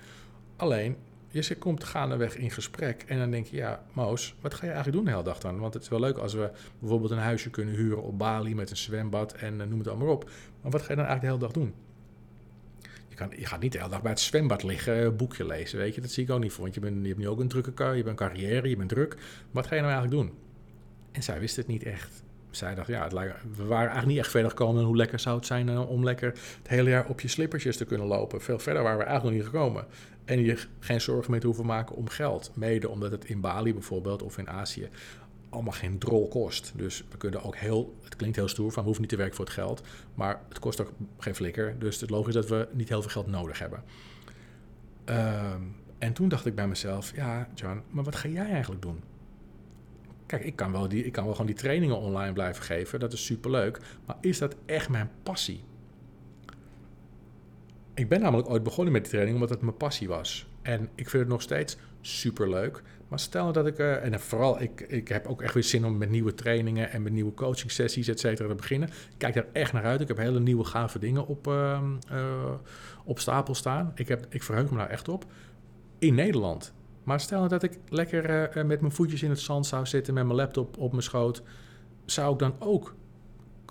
Alleen, 0.55 0.95
je 1.31 1.55
komt 1.55 1.83
gaandeweg 1.83 2.37
in 2.37 2.51
gesprek 2.51 3.03
en 3.07 3.17
dan 3.17 3.31
denk 3.31 3.45
je, 3.45 3.55
ja, 3.55 3.83
Moos, 3.93 4.35
wat 4.41 4.53
ga 4.53 4.65
je 4.65 4.71
eigenlijk 4.71 4.95
doen 4.95 5.05
de 5.05 5.11
hele 5.11 5.23
dag 5.23 5.39
dan? 5.39 5.59
Want 5.59 5.73
het 5.73 5.83
is 5.83 5.89
wel 5.89 5.99
leuk 5.99 6.17
als 6.17 6.33
we 6.33 6.51
bijvoorbeeld 6.79 7.11
een 7.11 7.17
huisje 7.17 7.49
kunnen 7.49 7.75
huren 7.75 8.03
op 8.03 8.17
Bali 8.17 8.55
met 8.55 8.69
een 8.69 8.77
zwembad 8.77 9.33
en 9.33 9.59
uh, 9.59 9.65
noem 9.65 9.79
het 9.79 9.87
allemaal 9.87 10.07
op. 10.07 10.29
Maar 10.61 10.71
wat 10.71 10.81
ga 10.81 10.87
je 10.89 10.95
dan 10.95 11.05
eigenlijk 11.05 11.21
de 11.21 11.27
hele 11.27 11.39
dag 11.39 11.51
doen? 11.51 11.73
Je, 13.07 13.15
kan, 13.15 13.29
je 13.37 13.45
gaat 13.45 13.61
niet 13.61 13.71
de 13.71 13.77
hele 13.77 13.89
dag 13.89 14.01
bij 14.01 14.11
het 14.11 14.19
zwembad 14.19 14.63
liggen, 14.63 15.03
eh, 15.03 15.09
boekje 15.09 15.45
lezen, 15.45 15.77
weet 15.77 15.95
je. 15.95 16.01
Dat 16.01 16.11
zie 16.11 16.23
ik 16.23 16.29
ook 16.29 16.39
niet 16.39 16.51
voor, 16.51 16.63
want 16.63 16.73
je, 16.73 16.79
bent, 16.79 17.01
je 17.01 17.07
hebt 17.07 17.19
nu 17.19 17.27
ook 17.27 17.39
een 17.39 17.47
drukke 17.47 17.73
kar, 17.73 17.97
je 17.97 18.03
bent 18.03 18.17
carrière, 18.17 18.69
je 18.69 18.77
bent 18.77 18.89
druk. 18.89 19.17
Wat 19.51 19.67
ga 19.67 19.75
je 19.75 19.81
nou 19.81 19.93
eigenlijk 19.93 20.23
doen? 20.23 20.37
En 21.11 21.23
zij 21.23 21.39
wist 21.39 21.55
het 21.55 21.67
niet 21.67 21.83
echt 21.83 22.23
zij 22.51 22.75
dacht, 22.75 22.87
ja, 22.87 23.03
het 23.03 23.11
lijkt, 23.11 23.35
we 23.55 23.63
waren 23.63 23.77
eigenlijk 23.77 24.07
niet 24.07 24.17
echt 24.17 24.31
verder 24.31 24.49
gekomen 24.49 24.83
hoe 24.83 24.95
lekker 24.95 25.19
zou 25.19 25.35
het 25.35 25.45
zijn 25.45 25.69
eh, 25.69 25.89
om 25.89 26.03
lekker 26.03 26.27
het 26.57 26.67
hele 26.67 26.89
jaar 26.89 27.07
op 27.07 27.21
je 27.21 27.27
slippertjes 27.27 27.77
te 27.77 27.85
kunnen 27.85 28.07
lopen. 28.07 28.41
Veel 28.41 28.59
verder 28.59 28.83
waren 28.83 28.97
we 28.97 29.03
eigenlijk 29.03 29.35
nog 29.35 29.45
niet 29.45 29.53
gekomen. 29.53 29.85
En 30.25 30.43
je 30.43 30.57
geen 30.79 31.01
zorgen 31.01 31.31
meer 31.31 31.39
te 31.39 31.45
hoeven 31.45 31.65
maken 31.65 31.95
om 31.95 32.09
geld. 32.09 32.51
Mede 32.53 32.89
omdat 32.89 33.11
het 33.11 33.25
in 33.25 33.41
Bali 33.41 33.73
bijvoorbeeld 33.73 34.21
of 34.21 34.37
in 34.37 34.49
Azië 34.49 34.89
allemaal 35.51 35.73
geen 35.73 35.97
drol 35.97 36.27
kost. 36.27 36.71
Dus 36.75 37.03
we 37.09 37.17
kunnen 37.17 37.43
ook 37.43 37.55
heel, 37.55 37.97
het 38.03 38.15
klinkt 38.15 38.35
heel 38.35 38.47
stoer, 38.47 38.71
van 38.71 38.79
we 38.79 38.85
hoeven 38.85 39.01
niet 39.01 39.11
te 39.11 39.17
werken 39.17 39.35
voor 39.35 39.45
het 39.45 39.53
geld. 39.53 39.81
Maar 40.13 40.41
het 40.49 40.59
kost 40.59 40.81
ook 40.81 40.91
geen 41.17 41.35
flikker. 41.35 41.79
Dus 41.79 42.01
het 42.01 42.09
logisch 42.09 42.33
dat 42.33 42.47
we 42.47 42.67
niet 42.71 42.89
heel 42.89 43.01
veel 43.01 43.11
geld 43.11 43.27
nodig 43.27 43.59
hebben. 43.59 43.83
Ehm, 45.05 45.61
en 45.97 46.13
toen 46.13 46.29
dacht 46.29 46.45
ik 46.45 46.55
bij 46.55 46.67
mezelf, 46.67 47.15
ja, 47.15 47.47
John, 47.53 47.81
maar 47.89 48.03
wat 48.03 48.15
ga 48.15 48.27
jij 48.27 48.49
eigenlijk 48.49 48.81
doen? 48.81 49.03
Kijk, 50.31 50.43
ik 50.43 50.55
kan, 50.55 50.71
wel 50.71 50.87
die, 50.87 51.05
ik 51.05 51.11
kan 51.11 51.23
wel 51.23 51.31
gewoon 51.31 51.47
die 51.47 51.55
trainingen 51.55 51.97
online 51.97 52.33
blijven 52.33 52.63
geven. 52.63 52.99
Dat 52.99 53.13
is 53.13 53.25
superleuk. 53.25 53.79
Maar 54.05 54.17
is 54.21 54.37
dat 54.37 54.55
echt 54.65 54.89
mijn 54.89 55.09
passie? 55.23 55.63
Ik 57.93 58.09
ben 58.09 58.21
namelijk 58.21 58.49
ooit 58.49 58.63
begonnen 58.63 58.93
met 58.93 59.01
die 59.01 59.11
training 59.11 59.37
omdat 59.37 59.49
het 59.49 59.61
mijn 59.61 59.77
passie 59.77 60.07
was. 60.07 60.47
En 60.61 60.89
ik 60.95 61.09
vind 61.09 61.23
het 61.23 61.31
nog 61.31 61.41
steeds 61.41 61.77
superleuk. 62.01 62.81
Maar 63.07 63.19
stel 63.19 63.41
nou 63.41 63.53
dat 63.53 63.67
ik, 63.67 63.79
uh, 63.79 64.03
en 64.03 64.19
vooral, 64.19 64.61
ik, 64.61 64.81
ik 64.81 65.07
heb 65.07 65.27
ook 65.27 65.41
echt 65.41 65.53
weer 65.53 65.63
zin 65.63 65.85
om 65.85 65.97
met 65.97 66.09
nieuwe 66.09 66.33
trainingen 66.33 66.91
en 66.91 67.01
met 67.01 67.13
nieuwe 67.13 67.33
coaching 67.33 67.71
sessies, 67.71 68.07
et 68.07 68.17
te 68.17 68.53
beginnen. 68.57 68.89
Ik 68.89 69.17
kijk 69.17 69.33
daar 69.33 69.47
echt 69.53 69.73
naar 69.73 69.85
uit. 69.85 70.01
Ik 70.01 70.07
heb 70.07 70.17
hele 70.17 70.39
nieuwe 70.39 70.63
gave 70.63 70.99
dingen 70.99 71.27
op, 71.27 71.47
uh, 71.47 71.81
uh, 72.11 72.51
op 73.03 73.19
stapel 73.19 73.55
staan. 73.55 73.91
Ik, 73.95 74.07
heb, 74.07 74.25
ik 74.29 74.43
verheug 74.43 74.71
me 74.71 74.77
daar 74.77 74.89
echt 74.89 75.07
op. 75.07 75.25
In 75.99 76.15
Nederland. 76.15 76.73
Maar 77.03 77.19
stel 77.19 77.37
nou 77.37 77.49
dat 77.49 77.63
ik 77.63 77.79
lekker 77.89 78.57
uh, 78.57 78.63
met 78.63 78.81
mijn 78.81 78.93
voetjes 78.93 79.23
in 79.23 79.29
het 79.29 79.39
zand 79.39 79.65
zou 79.65 79.85
zitten, 79.85 80.13
met 80.13 80.25
mijn 80.25 80.35
laptop 80.35 80.77
op 80.77 80.91
mijn 80.91 81.03
schoot, 81.03 81.41
zou 82.05 82.33
ik 82.33 82.39
dan 82.39 82.55
ook 82.59 82.95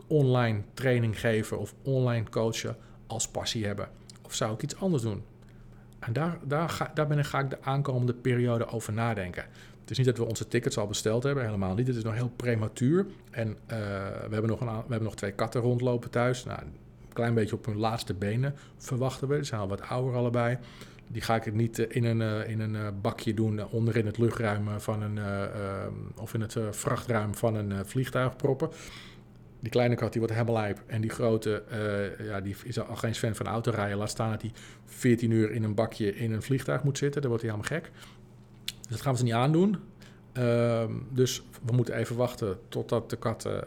online 0.06 0.62
training 0.74 1.20
geven 1.20 1.58
of 1.58 1.74
online 1.82 2.28
coachen 2.30 2.76
als 3.06 3.28
passie 3.28 3.66
hebben? 3.66 3.88
Of 4.22 4.34
zou 4.34 4.54
ik 4.54 4.62
iets 4.62 4.76
anders 4.76 5.02
doen? 5.02 5.22
En 5.98 6.12
daar, 6.12 6.38
daar, 6.44 6.68
ga, 6.68 6.90
daar 6.94 7.06
ben 7.06 7.18
ik, 7.18 7.24
ga 7.24 7.38
ik 7.38 7.50
de 7.50 7.62
aankomende 7.62 8.14
periode 8.14 8.66
over 8.66 8.92
nadenken. 8.92 9.44
Het 9.80 9.90
is 9.90 9.96
niet 9.96 10.16
dat 10.16 10.24
we 10.24 10.30
onze 10.30 10.48
tickets 10.48 10.78
al 10.78 10.86
besteld 10.86 11.22
hebben, 11.22 11.44
helemaal 11.44 11.74
niet. 11.74 11.86
Het 11.86 11.96
is 11.96 12.02
nog 12.02 12.14
heel 12.14 12.32
prematuur. 12.36 13.06
En 13.30 13.48
uh, 13.48 13.56
we, 13.66 14.28
hebben 14.30 14.46
nog 14.46 14.60
een, 14.60 14.66
we 14.66 14.72
hebben 14.72 15.02
nog 15.02 15.14
twee 15.14 15.32
katten 15.32 15.60
rondlopen 15.60 16.10
thuis. 16.10 16.44
Nou, 16.44 16.60
een 16.60 17.12
klein 17.12 17.34
beetje 17.34 17.56
op 17.56 17.66
hun 17.66 17.76
laatste 17.76 18.14
benen 18.14 18.54
verwachten 18.76 19.28
we. 19.28 19.36
Ze 19.36 19.44
zijn 19.44 19.60
al 19.60 19.68
wat 19.68 19.82
ouder 19.82 20.14
allebei. 20.14 20.58
Die 21.12 21.22
ga 21.22 21.34
ik 21.34 21.54
niet 21.54 21.78
in 21.78 22.04
een, 22.04 22.20
uh, 22.20 22.48
in 22.48 22.60
een 22.60 23.00
bakje 23.00 23.34
doen 23.34 23.68
onder 23.70 23.96
in 23.96 24.06
het 24.06 24.18
luchtruim 24.18 24.80
van 24.80 25.02
een, 25.02 25.16
uh, 25.16 25.42
of 26.16 26.34
in 26.34 26.40
het 26.40 26.56
vrachtruim 26.70 27.34
van 27.34 27.54
een 27.54 27.86
vliegtuig 27.86 28.36
proppen. 28.36 28.70
Die 29.60 29.70
kleine 29.70 29.94
kat 29.94 30.12
die 30.12 30.20
wordt 30.20 30.36
helemaal. 30.36 30.72
En 30.86 31.00
die 31.00 31.10
grote, 31.10 31.62
ja, 32.22 32.40
die 32.40 32.56
is 32.64 32.80
al 32.80 32.96
geen 32.96 33.14
fan 33.14 33.34
van 33.34 33.46
autorijden. 33.46 33.98
Laat 33.98 34.10
staan 34.10 34.30
dat 34.30 34.42
hij 34.42 34.52
14 34.86 35.30
uur 35.30 35.50
in 35.50 35.62
een 35.64 35.74
bakje 35.74 36.14
in 36.16 36.32
een 36.32 36.42
vliegtuig 36.42 36.82
moet 36.82 36.98
zitten. 36.98 37.20
Dan 37.20 37.30
wordt 37.30 37.46
hij 37.46 37.54
helemaal 37.54 37.80
gek. 37.80 37.90
Dus 38.64 38.90
dat 38.90 39.00
gaan 39.00 39.12
we 39.12 39.18
ze 39.18 39.24
niet 39.24 39.32
aandoen. 39.32 39.76
Uh, 40.38 40.84
dus 41.10 41.42
we 41.66 41.72
moeten 41.72 41.94
even 41.94 42.16
wachten 42.16 42.58
totdat 42.68 43.10
de 43.10 43.16
katten 43.16 43.64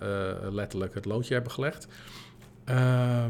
letterlijk 0.53 0.93
het 0.93 1.05
loodje 1.05 1.33
hebben 1.33 1.51
gelegd. 1.51 1.87
Uh, 2.69 3.25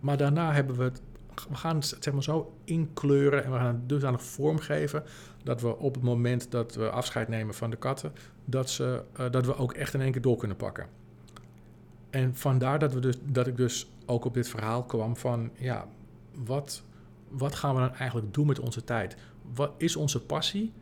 maar 0.00 0.16
daarna 0.16 0.52
hebben 0.52 0.76
we 0.76 0.82
het. 0.82 1.02
We 1.48 1.54
gaan 1.54 1.76
het 1.76 1.96
zeg 2.00 2.12
maar 2.12 2.22
zo 2.22 2.52
inkleuren 2.64 3.44
en 3.44 3.52
we 3.52 3.56
gaan 3.56 3.74
het 3.74 3.88
dusdanig 3.88 4.22
vormgeven 4.22 5.02
dat 5.42 5.60
we 5.60 5.76
op 5.76 5.94
het 5.94 6.02
moment 6.02 6.50
dat 6.50 6.74
we 6.74 6.90
afscheid 6.90 7.28
nemen 7.28 7.54
van 7.54 7.70
de 7.70 7.76
katten, 7.76 8.12
dat, 8.44 8.70
ze, 8.70 9.02
uh, 9.20 9.30
dat 9.30 9.46
we 9.46 9.56
ook 9.56 9.72
echt 9.72 9.94
in 9.94 10.00
één 10.00 10.12
keer 10.12 10.20
door 10.20 10.36
kunnen 10.36 10.56
pakken. 10.56 10.86
En 12.10 12.34
vandaar 12.34 12.78
dat, 12.78 12.92
we 12.92 13.00
dus, 13.00 13.16
dat 13.22 13.46
ik 13.46 13.56
dus 13.56 13.90
ook 14.06 14.24
op 14.24 14.34
dit 14.34 14.48
verhaal 14.48 14.84
kwam 14.84 15.16
van, 15.16 15.50
ja, 15.54 15.86
wat, 16.34 16.82
wat 17.28 17.54
gaan 17.54 17.74
we 17.74 17.80
dan 17.80 17.94
eigenlijk 17.94 18.34
doen 18.34 18.46
met 18.46 18.58
onze 18.58 18.84
tijd? 18.84 19.16
Wat 19.54 19.72
is 19.76 19.96
onze 19.96 20.22
passie 20.22 20.72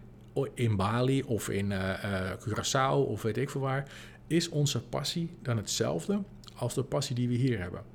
in 0.54 0.76
Bali 0.76 1.22
of 1.22 1.48
in 1.48 1.70
uh, 1.70 2.30
Curaçao 2.38 3.08
of 3.08 3.22
weet 3.22 3.36
ik 3.36 3.50
veel 3.50 3.60
waar? 3.60 3.88
Is 4.26 4.48
onze 4.48 4.82
passie 4.82 5.36
dan 5.42 5.56
hetzelfde 5.56 6.22
als 6.54 6.74
de 6.74 6.82
passie 6.82 7.14
die 7.14 7.28
we 7.28 7.34
hier 7.34 7.58
hebben? 7.60 7.93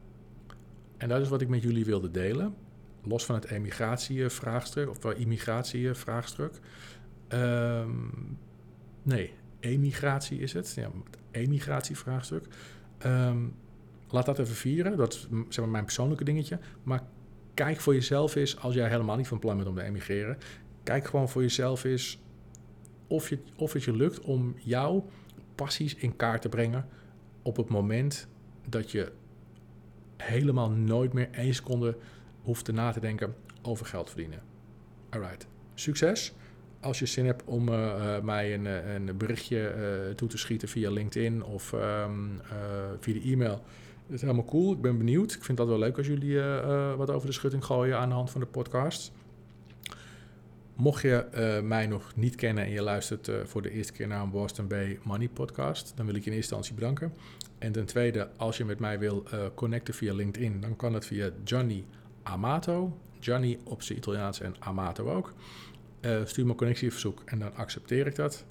En 1.00 1.10
dat 1.10 1.22
is 1.22 1.30
wat 1.30 1.42
ik 1.42 1.48
met 1.48 1.62
jullie 1.62 1.86
wilde 1.86 2.12
delen. 2.12 2.56
Los 3.04 3.26
van 3.26 3.36
het 3.36 3.46
emigratievraagstuk 3.46 4.90
of 4.90 5.14
immigratievraagstuk. 5.14 6.60
Um, 7.30 8.38
nee, 9.04 9.34
emigratie 9.60 10.40
is 10.40 10.54
het. 10.54 10.74
Ja, 10.76 10.90
emigratievraagstuk. 11.32 12.46
Um, 13.06 13.56
laat 14.10 14.26
dat 14.26 14.40
even 14.40 14.56
vieren. 14.56 14.98
Dat 14.98 15.14
is 15.14 15.28
zeg 15.50 15.60
maar, 15.60 15.70
mijn 15.70 15.84
persoonlijke 15.84 16.24
dingetje. 16.24 16.60
Maar 16.84 17.04
kijk 17.54 17.80
voor 17.80 17.94
jezelf 17.94 18.36
eens, 18.36 18.58
als 18.58 18.74
jij 18.74 18.90
helemaal 18.90 19.16
niet 19.16 19.28
van 19.28 19.40
plan 19.40 19.56
bent 19.56 19.70
om 19.70 19.76
te 19.76 19.84
emigreren. 19.84 20.38
kijk 20.84 21.08
gewoon 21.08 21.30
voor 21.30 21.42
jezelf 21.42 21.84
eens 21.84 22.20
of, 23.08 23.30
je, 23.30 23.40
of 23.56 23.74
het 23.74 23.84
je 23.84 23.94
lukt 23.96 24.20
om 24.20 24.56
jouw 24.58 25.10
passies 25.56 25.96
in 25.96 26.16
kaart 26.16 26.42
te 26.42 26.50
brengen 26.50 26.88
op 27.42 27.58
het 27.58 27.70
moment 27.70 28.28
dat 28.70 28.92
je 28.92 29.12
helemaal 30.24 30.70
nooit 30.70 31.14
meer 31.14 31.30
één 31.32 31.54
seconde 31.54 31.98
hoeft 32.42 32.72
na 32.72 32.92
te 32.92 33.00
denken 33.00 33.36
over 33.62 33.86
geld 33.86 34.10
verdienen. 34.10 34.42
Alright, 35.10 35.48
succes. 35.74 36.34
Als 36.80 37.00
je 37.00 37.06
zin 37.06 37.26
hebt 37.26 37.44
om 37.46 37.70
uh, 37.70 38.20
mij 38.20 38.54
een, 38.54 38.66
een 38.66 39.18
berichtje 39.18 40.14
toe 40.16 40.28
te 40.28 40.38
schieten 40.38 40.68
via 40.68 40.92
LinkedIn 40.92 41.44
of 41.44 41.72
um, 41.72 42.42
via 43.00 43.14
de 43.14 43.22
e-mail. 43.22 43.64
Dat 44.06 44.16
is 44.16 44.22
helemaal 44.22 44.46
cool. 44.46 44.74
Ik 44.74 44.82
ben 44.82 44.98
benieuwd. 44.98 45.34
Ik 45.34 45.44
vind 45.44 45.58
dat 45.58 45.68
wel 45.68 45.80
leuk 45.80 45.98
als 45.98 46.08
jullie 46.08 46.40
wat 46.98 47.10
over 47.10 47.28
de 47.28 47.34
schutting 47.34 47.66
gooien 47.66 47.98
aan 47.98 48.10
de 48.10 48.16
hand 48.16 48.32
van 48.32 48.42
de 48.42 48.48
podcast. 48.48 49.12
Mocht 50.76 51.02
je 51.02 51.62
mij 51.64 51.88
nog 51.88 52.16
niet 52.16 52.36
kennen 52.36 52.64
en 52.64 52.72
je 52.72 52.82
luistert 52.82 53.32
voor 53.44 53.62
de 53.62 53.72
eerste 53.72 53.94
keer 53.94 54.08
naar 54.08 54.22
een 54.22 54.30
Boston 54.30 54.68
Bay 54.68 55.00
Money 55.04 55.30
podcast, 55.30 55.94
dan 55.96 56.06
wil 56.06 56.16
ik 56.16 56.24
je 56.24 56.30
in 56.30 56.36
eerste 56.36 56.56
instantie 56.56 56.74
bedanken. 56.74 57.14
En 57.60 57.72
ten 57.72 57.86
tweede, 57.86 58.30
als 58.38 58.58
je 58.58 58.66
met 58.66 58.80
mij 58.80 59.00
wil 59.00 59.24
uh, 59.34 59.40
connecten 59.56 59.94
via 59.94 60.14
LinkedIn, 60.14 60.62
dan 60.62 60.76
kan 60.76 60.94
het 60.94 61.06
via 61.06 61.30
Johnny 61.44 61.86
Amato. 62.24 62.98
Johnny 63.20 63.60
op 63.64 63.82
zijn 63.82 63.98
Italiaans 63.98 64.42
en 64.42 64.56
Amato 64.60 65.10
ook. 65.12 65.34
stuur 66.24 66.46
me 66.46 66.52
een 66.52 66.58
connectieverzoek 66.58 67.22
en 67.26 67.40
dan 67.40 67.56
accepteer 67.56 68.08
ik 68.08 68.16
dat. 68.16 68.46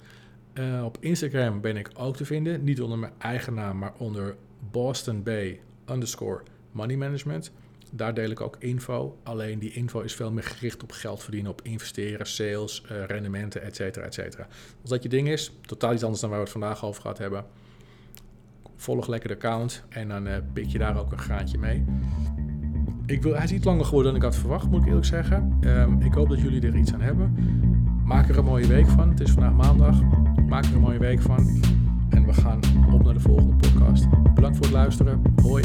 op 0.83 0.97
Instagram 0.99 1.61
ben 1.61 1.77
ik 1.77 1.89
ook 1.93 2.15
te 2.15 2.25
vinden, 2.25 2.63
niet 2.63 2.81
onder 2.81 2.97
mijn 2.97 3.13
eigen 3.17 3.53
naam, 3.53 3.77
maar 3.77 3.93
onder 3.97 4.35
Boston 4.71 5.23
Bay 5.23 5.61
underscore 5.89 6.43
money 6.71 6.95
management. 6.95 7.51
Daar 7.91 8.13
deel 8.13 8.29
ik 8.29 8.41
ook 8.41 8.55
info. 8.59 9.17
Alleen 9.23 9.59
die 9.59 9.71
info 9.71 9.99
is 9.99 10.15
veel 10.15 10.31
meer 10.31 10.43
gericht 10.43 10.83
op 10.83 10.91
geld 10.91 11.23
verdienen, 11.23 11.51
op 11.51 11.61
investeren, 11.61 12.25
sales, 12.25 12.83
rendementen, 13.07 13.61
et 13.61 13.75
cetera, 13.75 14.05
et 14.05 14.13
cetera. 14.13 14.47
Als 14.81 14.89
dat 14.89 15.03
je 15.03 15.09
ding 15.09 15.29
is, 15.29 15.51
totaal 15.61 15.93
iets 15.93 16.03
anders 16.03 16.21
dan 16.21 16.29
waar 16.29 16.39
we 16.39 16.45
het 16.45 16.53
vandaag 16.53 16.85
over 16.85 17.01
gehad 17.01 17.17
hebben. 17.17 17.45
Volg 18.79 19.07
lekker 19.07 19.29
de 19.29 19.35
account 19.35 19.83
en 19.89 20.07
dan 20.07 20.27
uh, 20.27 20.33
pik 20.53 20.65
je 20.65 20.77
daar 20.77 20.97
ook 20.97 21.11
een 21.11 21.17
graantje 21.17 21.57
mee. 21.57 21.85
Ik 23.05 23.23
wil, 23.23 23.33
hij 23.33 23.43
is 23.43 23.51
iets 23.51 23.65
langer 23.65 23.85
geworden 23.85 24.11
dan 24.11 24.21
ik 24.21 24.27
had 24.27 24.37
verwacht, 24.37 24.69
moet 24.69 24.81
ik 24.81 24.87
eerlijk 24.87 25.05
zeggen. 25.05 25.57
Um, 25.61 26.01
ik 26.01 26.13
hoop 26.13 26.29
dat 26.29 26.39
jullie 26.39 26.61
er 26.61 26.75
iets 26.75 26.93
aan 26.93 27.01
hebben. 27.01 27.35
Maak 28.05 28.29
er 28.29 28.37
een 28.37 28.45
mooie 28.45 28.67
week 28.67 28.87
van. 28.87 29.09
Het 29.09 29.19
is 29.19 29.31
vandaag 29.31 29.53
maandag. 29.53 30.01
Maak 30.47 30.65
er 30.65 30.75
een 30.75 30.81
mooie 30.81 30.99
week 30.99 31.21
van. 31.21 31.61
En 32.09 32.25
we 32.25 32.33
gaan 32.33 32.59
op 32.93 33.03
naar 33.03 33.13
de 33.13 33.19
volgende 33.19 33.55
podcast. 33.55 34.07
Bedankt 34.33 34.57
voor 34.57 34.65
het 34.65 34.75
luisteren. 34.75 35.21
Hoi. 35.41 35.63